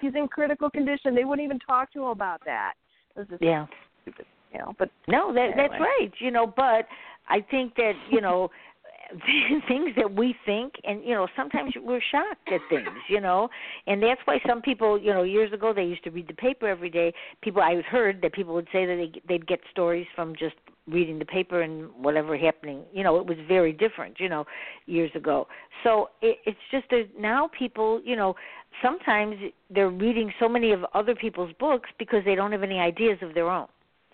[0.00, 1.14] He's in critical condition.
[1.14, 2.74] They wouldn't even talk to him about that.
[3.16, 3.66] This is yeah
[4.06, 4.26] stupid.
[4.52, 6.12] You know, but No, that that's right.
[6.20, 6.86] You know, but
[7.28, 8.50] I think that you know
[9.68, 12.88] things that we think, and you know, sometimes we're shocked at things.
[13.08, 13.48] You know,
[13.86, 16.68] and that's why some people, you know, years ago they used to read the paper
[16.68, 17.12] every day.
[17.42, 20.56] People I heard that people would say that they they'd get stories from just
[20.88, 22.82] reading the paper and whatever happening.
[22.92, 24.18] You know, it was very different.
[24.18, 24.44] You know,
[24.86, 25.46] years ago.
[25.84, 28.34] So it, it's just that now people, you know,
[28.82, 29.36] sometimes
[29.70, 33.34] they're reading so many of other people's books because they don't have any ideas of
[33.34, 33.66] their own.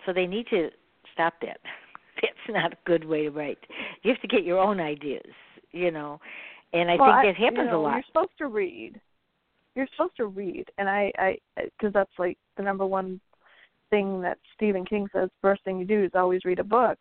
[0.07, 0.71] So they need to
[1.13, 1.59] stop that.
[2.23, 3.59] That's not a good way to write.
[4.03, 5.31] You have to get your own ideas,
[5.71, 6.21] you know.
[6.73, 7.95] And I well, think that happens you know, a lot.
[7.95, 9.01] You're supposed to read.
[9.75, 13.21] You're supposed to read, and I, I, because that's like the number one
[13.91, 15.31] thing that Stephen King says.
[15.41, 16.99] First thing you do is always read a book.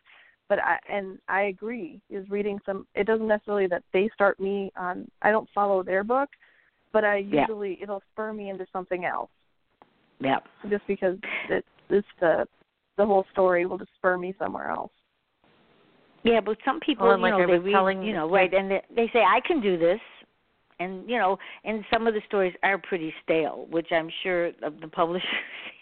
[0.47, 2.86] But I, and I agree, is reading some.
[2.93, 5.10] It doesn't necessarily that they start me on.
[5.22, 6.30] I don't follow their book,
[6.91, 7.41] but I Yeah.
[7.41, 9.30] usually it'll spur me into something else.
[10.20, 10.39] Yeah.
[10.70, 11.18] Just because
[11.49, 12.45] it, it's the
[12.97, 14.91] the whole story will just spur me somewhere else.
[16.24, 18.53] Yeah, but some people, Well, you like know, they read, telling you know, the right,
[18.53, 19.99] and they, they say I can do this,
[20.80, 24.88] and you know, and some of the stories are pretty stale, which I'm sure the
[24.91, 25.28] publishers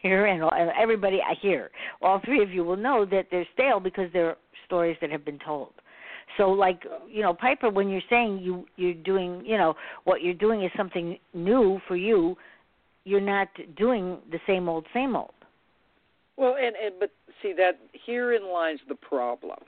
[0.02, 1.72] here and, and everybody I hear,
[2.02, 5.40] all three of you will know that they're stale because they're stories that have been
[5.40, 5.74] told.
[6.38, 9.74] So, like, you know, Piper, when you're saying you you're doing, you know,
[10.04, 12.38] what you're doing is something new for you,
[13.04, 15.34] you're not doing the same old, same old.
[16.38, 17.12] Well, and, and but
[17.42, 19.60] see that herein lies the problem,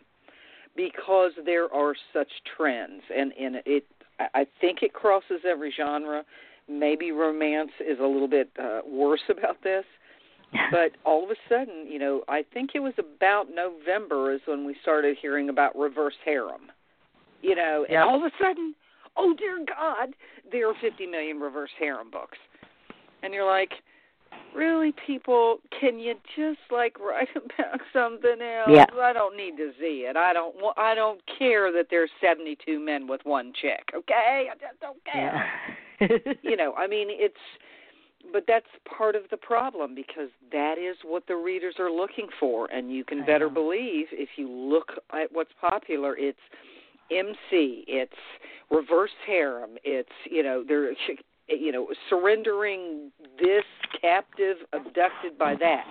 [0.76, 3.86] because there are such trends, and and it
[4.34, 6.24] I think it crosses every genre.
[6.70, 9.86] Maybe romance is a little bit uh, worse about this,
[10.72, 14.66] but all of a sudden, you know, I think it was about November is when
[14.66, 16.72] we started hearing about reverse harem.
[17.42, 18.06] You know, and Yep.
[18.06, 18.76] all of a sudden,
[19.18, 20.14] oh dear God,
[20.52, 22.38] there are 50 million reverse harem books,
[23.24, 23.72] and you're like,
[24.56, 28.70] really, people, can you just like write about something else?
[28.70, 28.86] Yeah.
[29.02, 30.16] I don't need to see it.
[30.16, 30.56] I don't.
[30.78, 33.90] I don't care that there's 72 men with one chick.
[33.96, 35.50] Okay, I just don't care.
[36.00, 36.34] Yeah.
[36.42, 37.36] you know, I mean, it's
[38.32, 38.68] but that's
[38.98, 43.04] part of the problem because that is what the readers are looking for and you
[43.04, 43.56] can I better know.
[43.56, 46.40] believe if you look at what's popular it's
[47.12, 48.14] MC, it's
[48.70, 50.92] reverse harem, it's you know they're
[51.52, 53.64] Eh, you know surrendering this
[54.00, 55.86] captive abducted by that,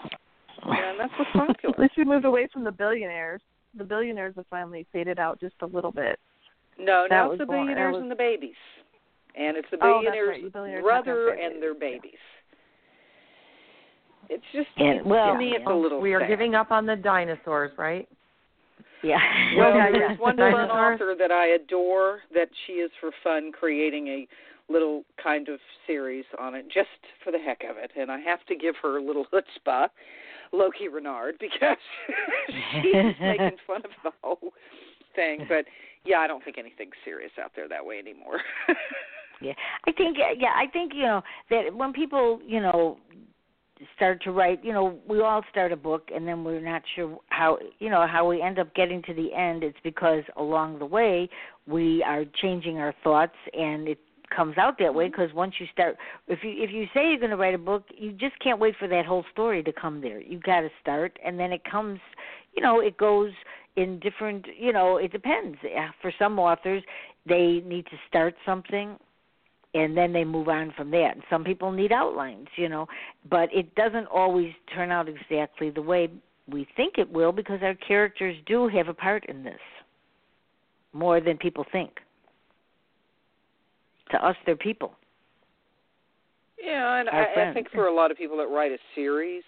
[0.65, 1.75] and that's what's popular.
[1.75, 3.41] At least we moved away from the billionaires.
[3.77, 6.19] The billionaires have finally faded out just a little bit.
[6.79, 8.55] No, That now it's the billionaires was- and the babies,
[9.37, 12.19] and it's the Oh, billionaires' right, the billionaires brother and their babies, babies.
[14.29, 16.01] It's just And- well, to me, it's a little.
[16.01, 16.29] we are sad.
[16.29, 18.09] giving up on the dinosaurs, right?
[19.03, 19.19] Yeah.
[19.57, 20.17] Well, Yeah, there's yeah.
[20.23, 20.95] one woman Dinosaurs.
[21.01, 24.29] author that I adore that she is for fun creating a
[24.73, 26.89] little kind of series on it just
[27.25, 29.89] for the heck of it, and I have to give her a little chutzpah,
[30.53, 31.77] Loki Renard, because
[32.83, 34.53] she's making fun of the whole
[35.17, 35.47] thing.
[35.49, 35.65] But
[36.05, 38.41] yeah, I don't think anything's serious out there that way anymore.
[39.41, 39.55] Yeah,
[39.89, 42.99] I think yeah, I think you know that when people you know
[43.97, 47.19] start to write, you know, we all start a book and then we're not sure
[47.29, 49.63] how you know how we end up getting to the end.
[49.63, 51.29] It's because along the way
[51.67, 53.99] we are changing our thoughts and it
[54.35, 55.97] comes out that way because once you start
[56.29, 58.77] if you if you say you're going to write a book you just can't wait
[58.79, 60.21] for that whole story to come there.
[60.21, 61.99] You got to start and then it comes
[62.55, 63.33] you know it goes
[63.77, 65.57] in different you know it depends.
[65.65, 66.83] Uh, for some authors
[67.27, 68.97] they need to start something
[69.75, 71.13] and then they move on from that.
[71.15, 72.87] And some people need outlines, you know,
[73.31, 76.11] but it doesn't always turn out exactly the way
[76.49, 79.61] we think it will because our characters do have a part in this
[80.93, 81.93] more than people think.
[84.11, 84.93] To us, they're people.
[86.63, 89.45] Yeah, and I, I think for a lot of people that write a series,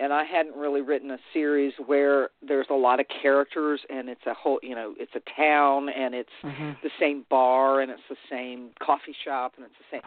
[0.00, 4.26] and I hadn't really written a series where there's a lot of characters and it's
[4.26, 6.70] a whole, you know, it's a town and it's Mm-hmm.
[6.82, 10.02] the same bar and it's the same coffee shop and it's the same.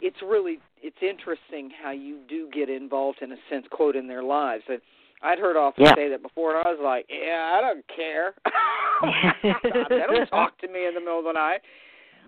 [0.00, 4.22] It's really it's interesting how you do get involved in a sense, quote, in their
[4.22, 4.64] lives.
[4.68, 4.80] And
[5.22, 5.94] I'd heard authors Yeah.
[5.94, 8.34] say that before, and I was like, yeah, I don't care.
[9.90, 11.60] they don't talk to me in the middle of the night.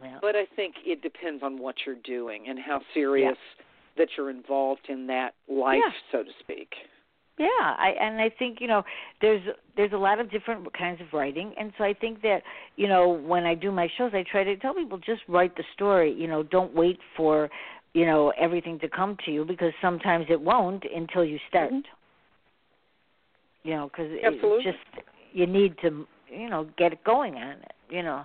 [0.02, 0.18] Yeah.
[0.20, 3.36] But I think it depends on what you're doing and how serious
[3.96, 5.92] that you're involved in that life, Yeah.
[6.12, 6.72] so to speak.
[7.38, 8.82] Yeah, I and I think you know
[9.20, 9.42] there's
[9.76, 12.42] there's a lot of different kinds of writing, and so I think that
[12.76, 15.62] you know when I do my shows, I try to tell people just write the
[15.74, 16.12] story.
[16.12, 17.48] You know, don't wait for
[17.94, 21.70] you know everything to come to you because sometimes it won't until you start.
[21.70, 23.68] Mm-hmm.
[23.68, 24.10] You know, because
[24.64, 27.72] just you need to you know get it going on it.
[27.88, 28.24] You know.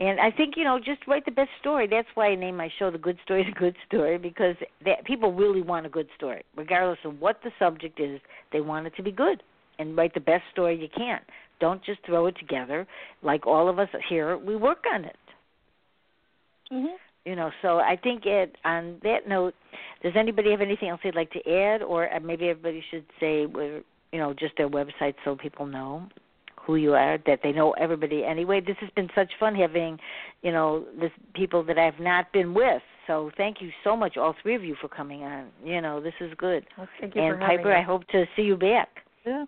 [0.00, 1.86] And I think you know, just write the best story.
[1.86, 5.32] That's why I name my show "The Good Story." The Good Story because that people
[5.32, 8.20] really want a good story, regardless of what the subject is.
[8.52, 9.42] They want it to be good,
[9.78, 11.20] and write the best story you can.
[11.60, 12.86] Don't just throw it together.
[13.22, 15.16] Like all of us here, we work on it.
[16.72, 16.96] Mm-hmm.
[17.24, 18.56] You know, so I think it.
[18.64, 19.54] On that note,
[20.02, 23.42] does anybody have anything else they'd like to add, or uh, maybe everybody should say,
[23.42, 23.84] you
[24.14, 26.08] know, just their website so people know
[26.64, 28.60] who you are, that they know everybody anyway.
[28.60, 29.98] This has been such fun having,
[30.42, 32.82] you know, this people that I've not been with.
[33.06, 35.48] So thank you so much, all three of you, for coming on.
[35.64, 36.64] You know, this is good.
[36.78, 38.88] Well, thank you and for having Piper, I hope to see you back
[39.26, 39.44] Yeah.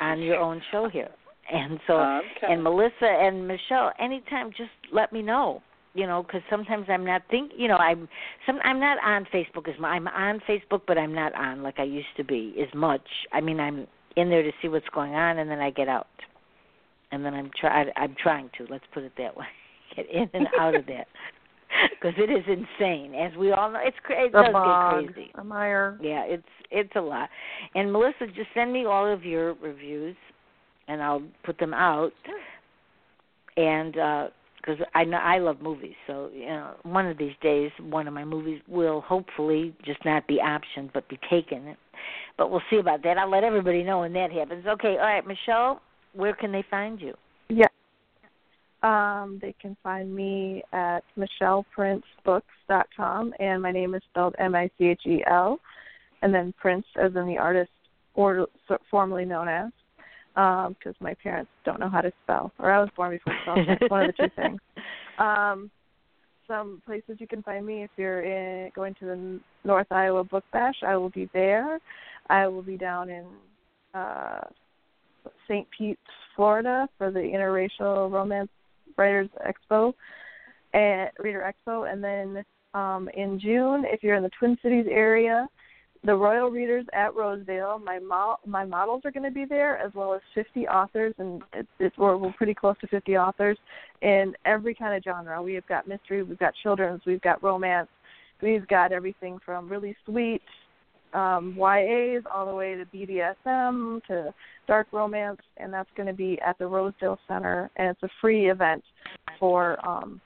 [0.00, 1.10] on your own show here.
[1.52, 5.60] And so, Um, and Melissa and Michel, anytime, just let me know.
[5.96, 7.52] You know, because sometimes I'm not think.
[7.56, 8.08] You know, I'm
[8.46, 8.58] some.
[8.64, 9.90] I'm not on Facebook as much.
[9.92, 13.06] I'm on Facebook, but I'm not on like I used to be as much.
[13.32, 13.86] I mean, I'm
[14.16, 16.08] in there to see what's going on, and then I get out.
[17.14, 17.84] And then I'm try.
[17.96, 18.66] I'm trying to.
[18.68, 19.46] Let's put it that way.
[19.96, 21.06] Get in and out of that
[21.90, 23.80] because it is insane, as we all know.
[23.82, 25.30] It's cra- it does bog, get crazy.
[25.36, 25.98] the mire.
[26.02, 27.28] Yeah, it's it's a lot.
[27.76, 30.16] And Melissa, just send me all of your reviews,
[30.88, 32.12] and I'll put them out.
[33.56, 37.70] And uh, because I know I love movies, so you know, one of these days,
[37.80, 41.76] one of my movies will hopefully just not be optioned, but be taken.
[42.36, 43.16] But we'll see about that.
[43.16, 44.66] I'll let everybody know when that happens.
[44.66, 45.80] Okay, all right, Michel,
[46.14, 47.14] where can they find you?
[47.48, 47.66] Yeah.
[48.82, 55.58] Um, they can find me at michelprincebooks.com, and my name is spelled M-I-C-H-E-L,
[56.22, 57.70] and then Prince as in the artist,
[58.14, 59.70] or so- formerly known as,
[60.34, 63.64] because my parents don't know how to spell, or I was born before spelling.
[63.68, 64.60] It's one of the two things.
[65.16, 65.70] Um,
[66.48, 70.42] some places you can find me if you're in, going to the North Iowa Book
[70.52, 71.78] Bash, I will be there.
[72.28, 73.24] I will be down in
[73.94, 74.40] uh,
[75.48, 75.66] St.
[75.76, 76.00] Pete's,
[76.36, 78.50] Florida, for the Interracial Romance
[78.96, 79.92] Writers Expo
[80.72, 82.44] and Reader Expo, and then
[82.74, 85.48] um, in June, if you're in the Twin Cities area,
[86.04, 87.80] the Royal Readers at Rosedale.
[87.82, 91.42] My mo- my models are going to be there, as well as 50 authors, and
[91.54, 93.56] it's, it's we're, we're pretty close to 50 authors
[94.02, 95.42] in every kind of genre.
[95.42, 97.88] We have got mystery, we've got children's, we've got romance,
[98.42, 100.42] we've got everything from really sweet
[101.14, 104.34] um, YAs all the way to BDSM to
[104.66, 108.50] dark romance, and that's going to be at the Rosedale Center, and it's a free
[108.50, 108.82] event
[109.38, 110.20] for um,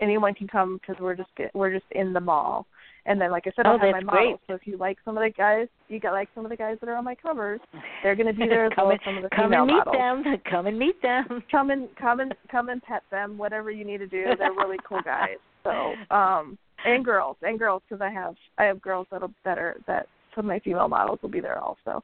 [0.00, 2.66] anyone can come because we're just we're just in the mall.
[3.06, 4.06] And then, like I said, oh, I'll have my great.
[4.06, 4.40] models.
[4.46, 6.78] So if you like some of the guys, you got like some of the guys
[6.80, 7.60] that are on my covers.
[8.02, 9.72] They're going to be there as come well as some of the come female and
[9.72, 10.24] meet models.
[10.24, 10.36] them.
[10.50, 11.42] Come and meet them.
[11.50, 13.36] Come and come and come and pet them.
[13.36, 14.24] Whatever you need to do.
[14.38, 15.36] They're really cool guys.
[15.64, 16.56] So um
[16.86, 20.46] and girls and girls because I have I have girls that'll that are that some
[20.46, 22.02] of my female models will be there also.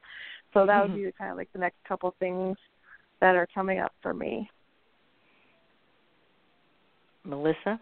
[0.53, 2.57] So that would be kind of like the next couple things
[3.21, 4.49] that are coming up for me.
[7.23, 7.79] Melissa,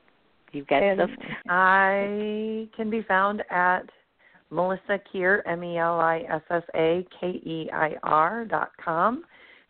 [0.52, 1.28] you've got And- stuff.
[1.48, 3.90] I can be found at
[4.52, 9.24] Melissa Keir, M E L I S S A K E I R dot com.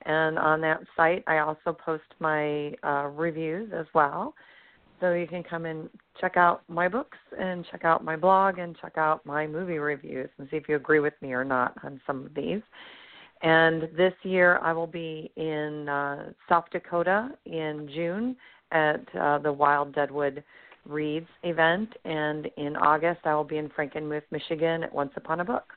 [0.04, 4.34] And on that site, I also post my uh, reviews as well.
[5.00, 5.90] So you can come and
[6.20, 10.30] check out my books and check out my blog and check out my movie reviews
[10.38, 12.62] and see if you agree with me or not on some of these.
[13.42, 18.36] And this year, I will be in uh, South Dakota in June
[18.72, 20.44] at uh, the Wild Deadwood
[20.86, 25.46] Reads event, and in August I will be in Frankenmuth, Michigan at Once Upon a
[25.46, 25.74] Book.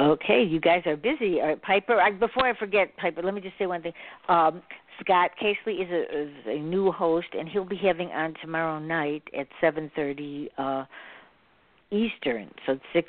[0.00, 1.40] Okay, you guys are busy.
[1.40, 3.92] All right, Piper, I, before I forget, Piper, let me just say one thing.
[4.28, 4.62] Um,
[5.00, 9.22] Scott Casely is a, is a new host, and he'll be having on tomorrow night
[9.38, 10.84] at 7:30 uh,
[11.90, 12.48] Eastern.
[12.66, 13.08] So six.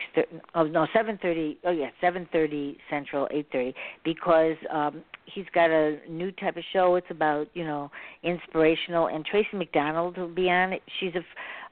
[0.55, 1.57] Oh no, 7:30.
[1.65, 3.73] Oh yeah, 7:30 Central, 8:30.
[4.03, 6.95] Because um, he's got a new type of show.
[6.95, 7.91] It's about you know
[8.23, 10.81] inspirational, and Tracy McDonald will be on it.
[10.99, 11.21] She's a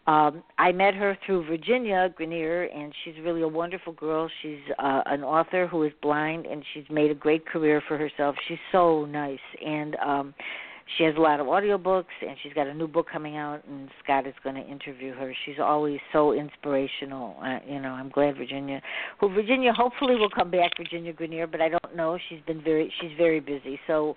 [0.10, 4.28] um, I met her through Virginia Grenier, and she's really a wonderful girl.
[4.42, 8.36] She's uh, an author who is blind, and she's made a great career for herself.
[8.48, 10.34] She's so nice, and um,
[10.98, 13.62] she has a lot of audiobooks, and she's got a new book coming out.
[13.68, 15.32] And Scott is going to interview her.
[15.46, 17.38] She's always so inspirational.
[17.44, 18.82] Uh, you know, I'm glad Virginia,
[19.20, 22.18] who Virginia hopefully will come back, Virginia Grenier, but I don't know.
[22.30, 23.80] She's been very, she's very busy.
[23.86, 24.16] So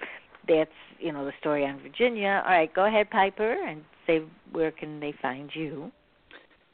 [0.49, 2.43] that's you know the story on Virginia.
[2.45, 5.91] All right, go ahead, Piper, and say where can they find you?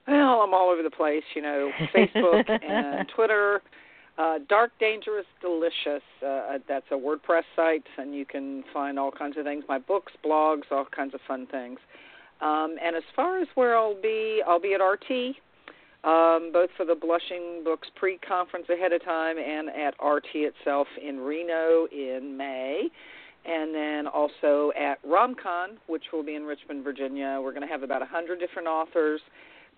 [0.07, 3.61] Well, I'm all over the place, you know, Facebook and Twitter.
[4.17, 6.03] Uh, Dark, Dangerous, Delicious.
[6.27, 9.65] Uh, that's a WordPress site, and you can find all kinds of things.
[9.69, 11.79] My books, blogs, all kinds of fun things.
[12.41, 15.37] Um, and as far as where I'll be, I'll be at RT,
[16.05, 21.21] um, both for the Blushing Books pre-conference ahead of time and at RT itself in
[21.21, 22.89] Reno in May
[23.49, 27.41] and then also at RomCon, which will be in Richmond, Virginia.
[27.43, 29.21] We're going to have about a 100 different authors,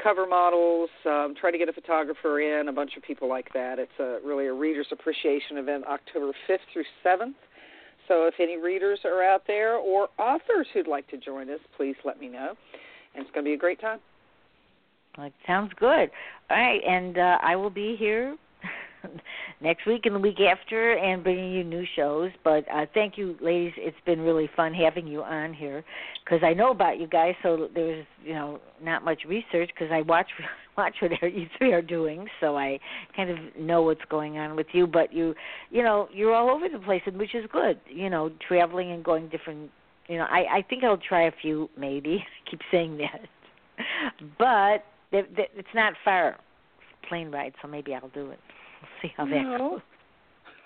[0.02, 3.78] cover models, um, try to get a photographer in, a bunch of people like that.
[3.78, 7.34] It's a, really a readers appreciation event October 5th through 7th.
[8.09, 11.94] So if any readers are out there or authors who'd like to join us, please
[12.05, 12.55] let me know.
[13.14, 14.01] And it's going to be a great time.
[15.18, 16.10] It sounds good.
[16.51, 18.36] All right, and uh, I will be here
[19.60, 22.31] next week and the week after and bringing you new shows.
[22.44, 23.72] But uh, thank you, ladies.
[23.77, 25.85] It's been really fun having you on here
[26.24, 27.35] because I know about you guys.
[27.43, 30.28] So there's you know not much research because I watch
[30.77, 32.27] watch what you three are doing.
[32.40, 32.78] So I
[33.16, 34.86] kind of know what's going on with you.
[34.86, 35.35] But you
[35.70, 37.81] you know you're all over the place, and which is good.
[37.89, 39.70] You know, traveling and going different.
[40.09, 42.24] You know, I I think I'll try a few maybe.
[42.51, 43.28] Keep saying that,
[44.39, 46.36] but it's not far
[47.09, 48.39] plane ride, so maybe I'll do it.
[48.81, 49.59] We'll see how that No.
[49.59, 49.81] goes.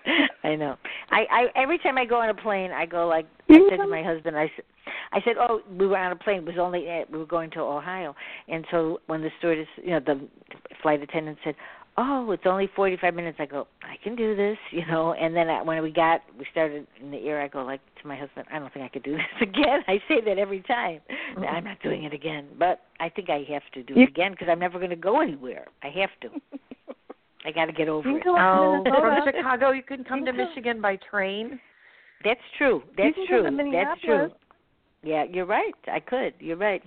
[0.45, 0.77] I know.
[1.11, 3.87] I, I every time I go on a plane, I go like I said to
[3.87, 4.37] my husband.
[4.37, 4.65] I said,
[5.13, 6.39] I said, oh, we were on a plane.
[6.39, 8.15] It was only uh, we were going to Ohio,
[8.49, 10.29] and so when the stewardess, you know, the
[10.83, 11.55] flight attendant said,
[11.97, 13.39] oh, it's only forty five minutes.
[13.41, 15.15] I go, I can do this, you know.
[15.15, 17.41] And then I, when we got, we started in the air.
[17.41, 19.81] I go like to my husband, I don't think I could do this again.
[19.89, 21.01] I say that every time.
[21.49, 24.49] I'm not doing it again, but I think I have to do it again because
[24.51, 25.67] I'm never going to go anywhere.
[25.83, 26.29] I have to.
[27.45, 28.23] I got to get over it.
[28.23, 30.97] can go up to Oh, from Chicago, you can come You to can- Michigan by
[31.11, 31.61] train.
[32.25, 32.83] That's true.
[32.97, 33.43] That's true.
[33.73, 34.31] That's true.
[35.03, 35.75] Yeah, you're right.
[35.93, 36.33] I could.
[36.41, 36.83] You're right.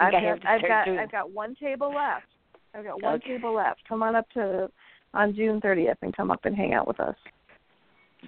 [0.00, 2.26] I I've got, I've got, doing- I've got one table left.
[2.74, 3.28] I've got one Okay.
[3.36, 3.80] table left.
[3.88, 4.68] Come on up to
[5.14, 7.16] on June 30th and come up and hang out with us.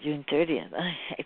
[0.03, 0.71] June 30th.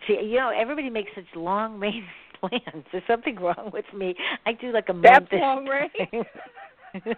[0.07, 2.05] See, you know, everybody makes such long range
[2.41, 2.85] plans.
[2.93, 4.15] There's something wrong with me.
[4.47, 5.41] I do like a That's month.
[5.41, 6.27] long range.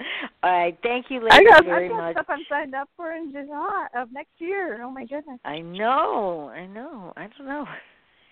[0.42, 0.78] All right.
[0.82, 2.12] Thank you, I ladies, got, very I've got much.
[2.14, 4.82] stuff I'm signed up for in July of next year.
[4.82, 5.38] Oh my goodness.
[5.44, 6.50] I know.
[6.54, 7.12] I know.
[7.16, 7.66] I don't know.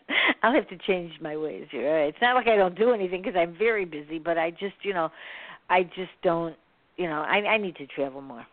[0.42, 1.88] I'll have to change my ways here.
[1.88, 2.08] All right.
[2.08, 4.94] It's not like I don't do anything because I'm very busy, but I just, you
[4.94, 5.10] know,
[5.70, 6.56] I just don't,
[6.96, 8.46] you know, I I need to travel more.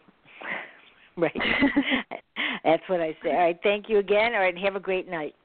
[1.17, 1.33] right.
[2.63, 3.31] That's what I say.
[3.31, 3.59] All right.
[3.63, 4.33] Thank you again.
[4.33, 4.57] All right.
[4.57, 5.35] Have a great night.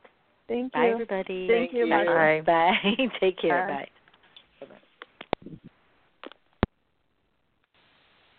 [0.46, 0.92] Thank Bye, you.
[0.92, 1.48] everybody.
[1.48, 1.88] Thank you.
[1.88, 2.12] Thank you.
[2.12, 2.42] Bye.
[2.44, 2.74] Bye.
[2.96, 3.06] Bye.
[3.20, 3.66] Take care.
[3.66, 3.74] Bye.
[3.74, 3.88] Bye.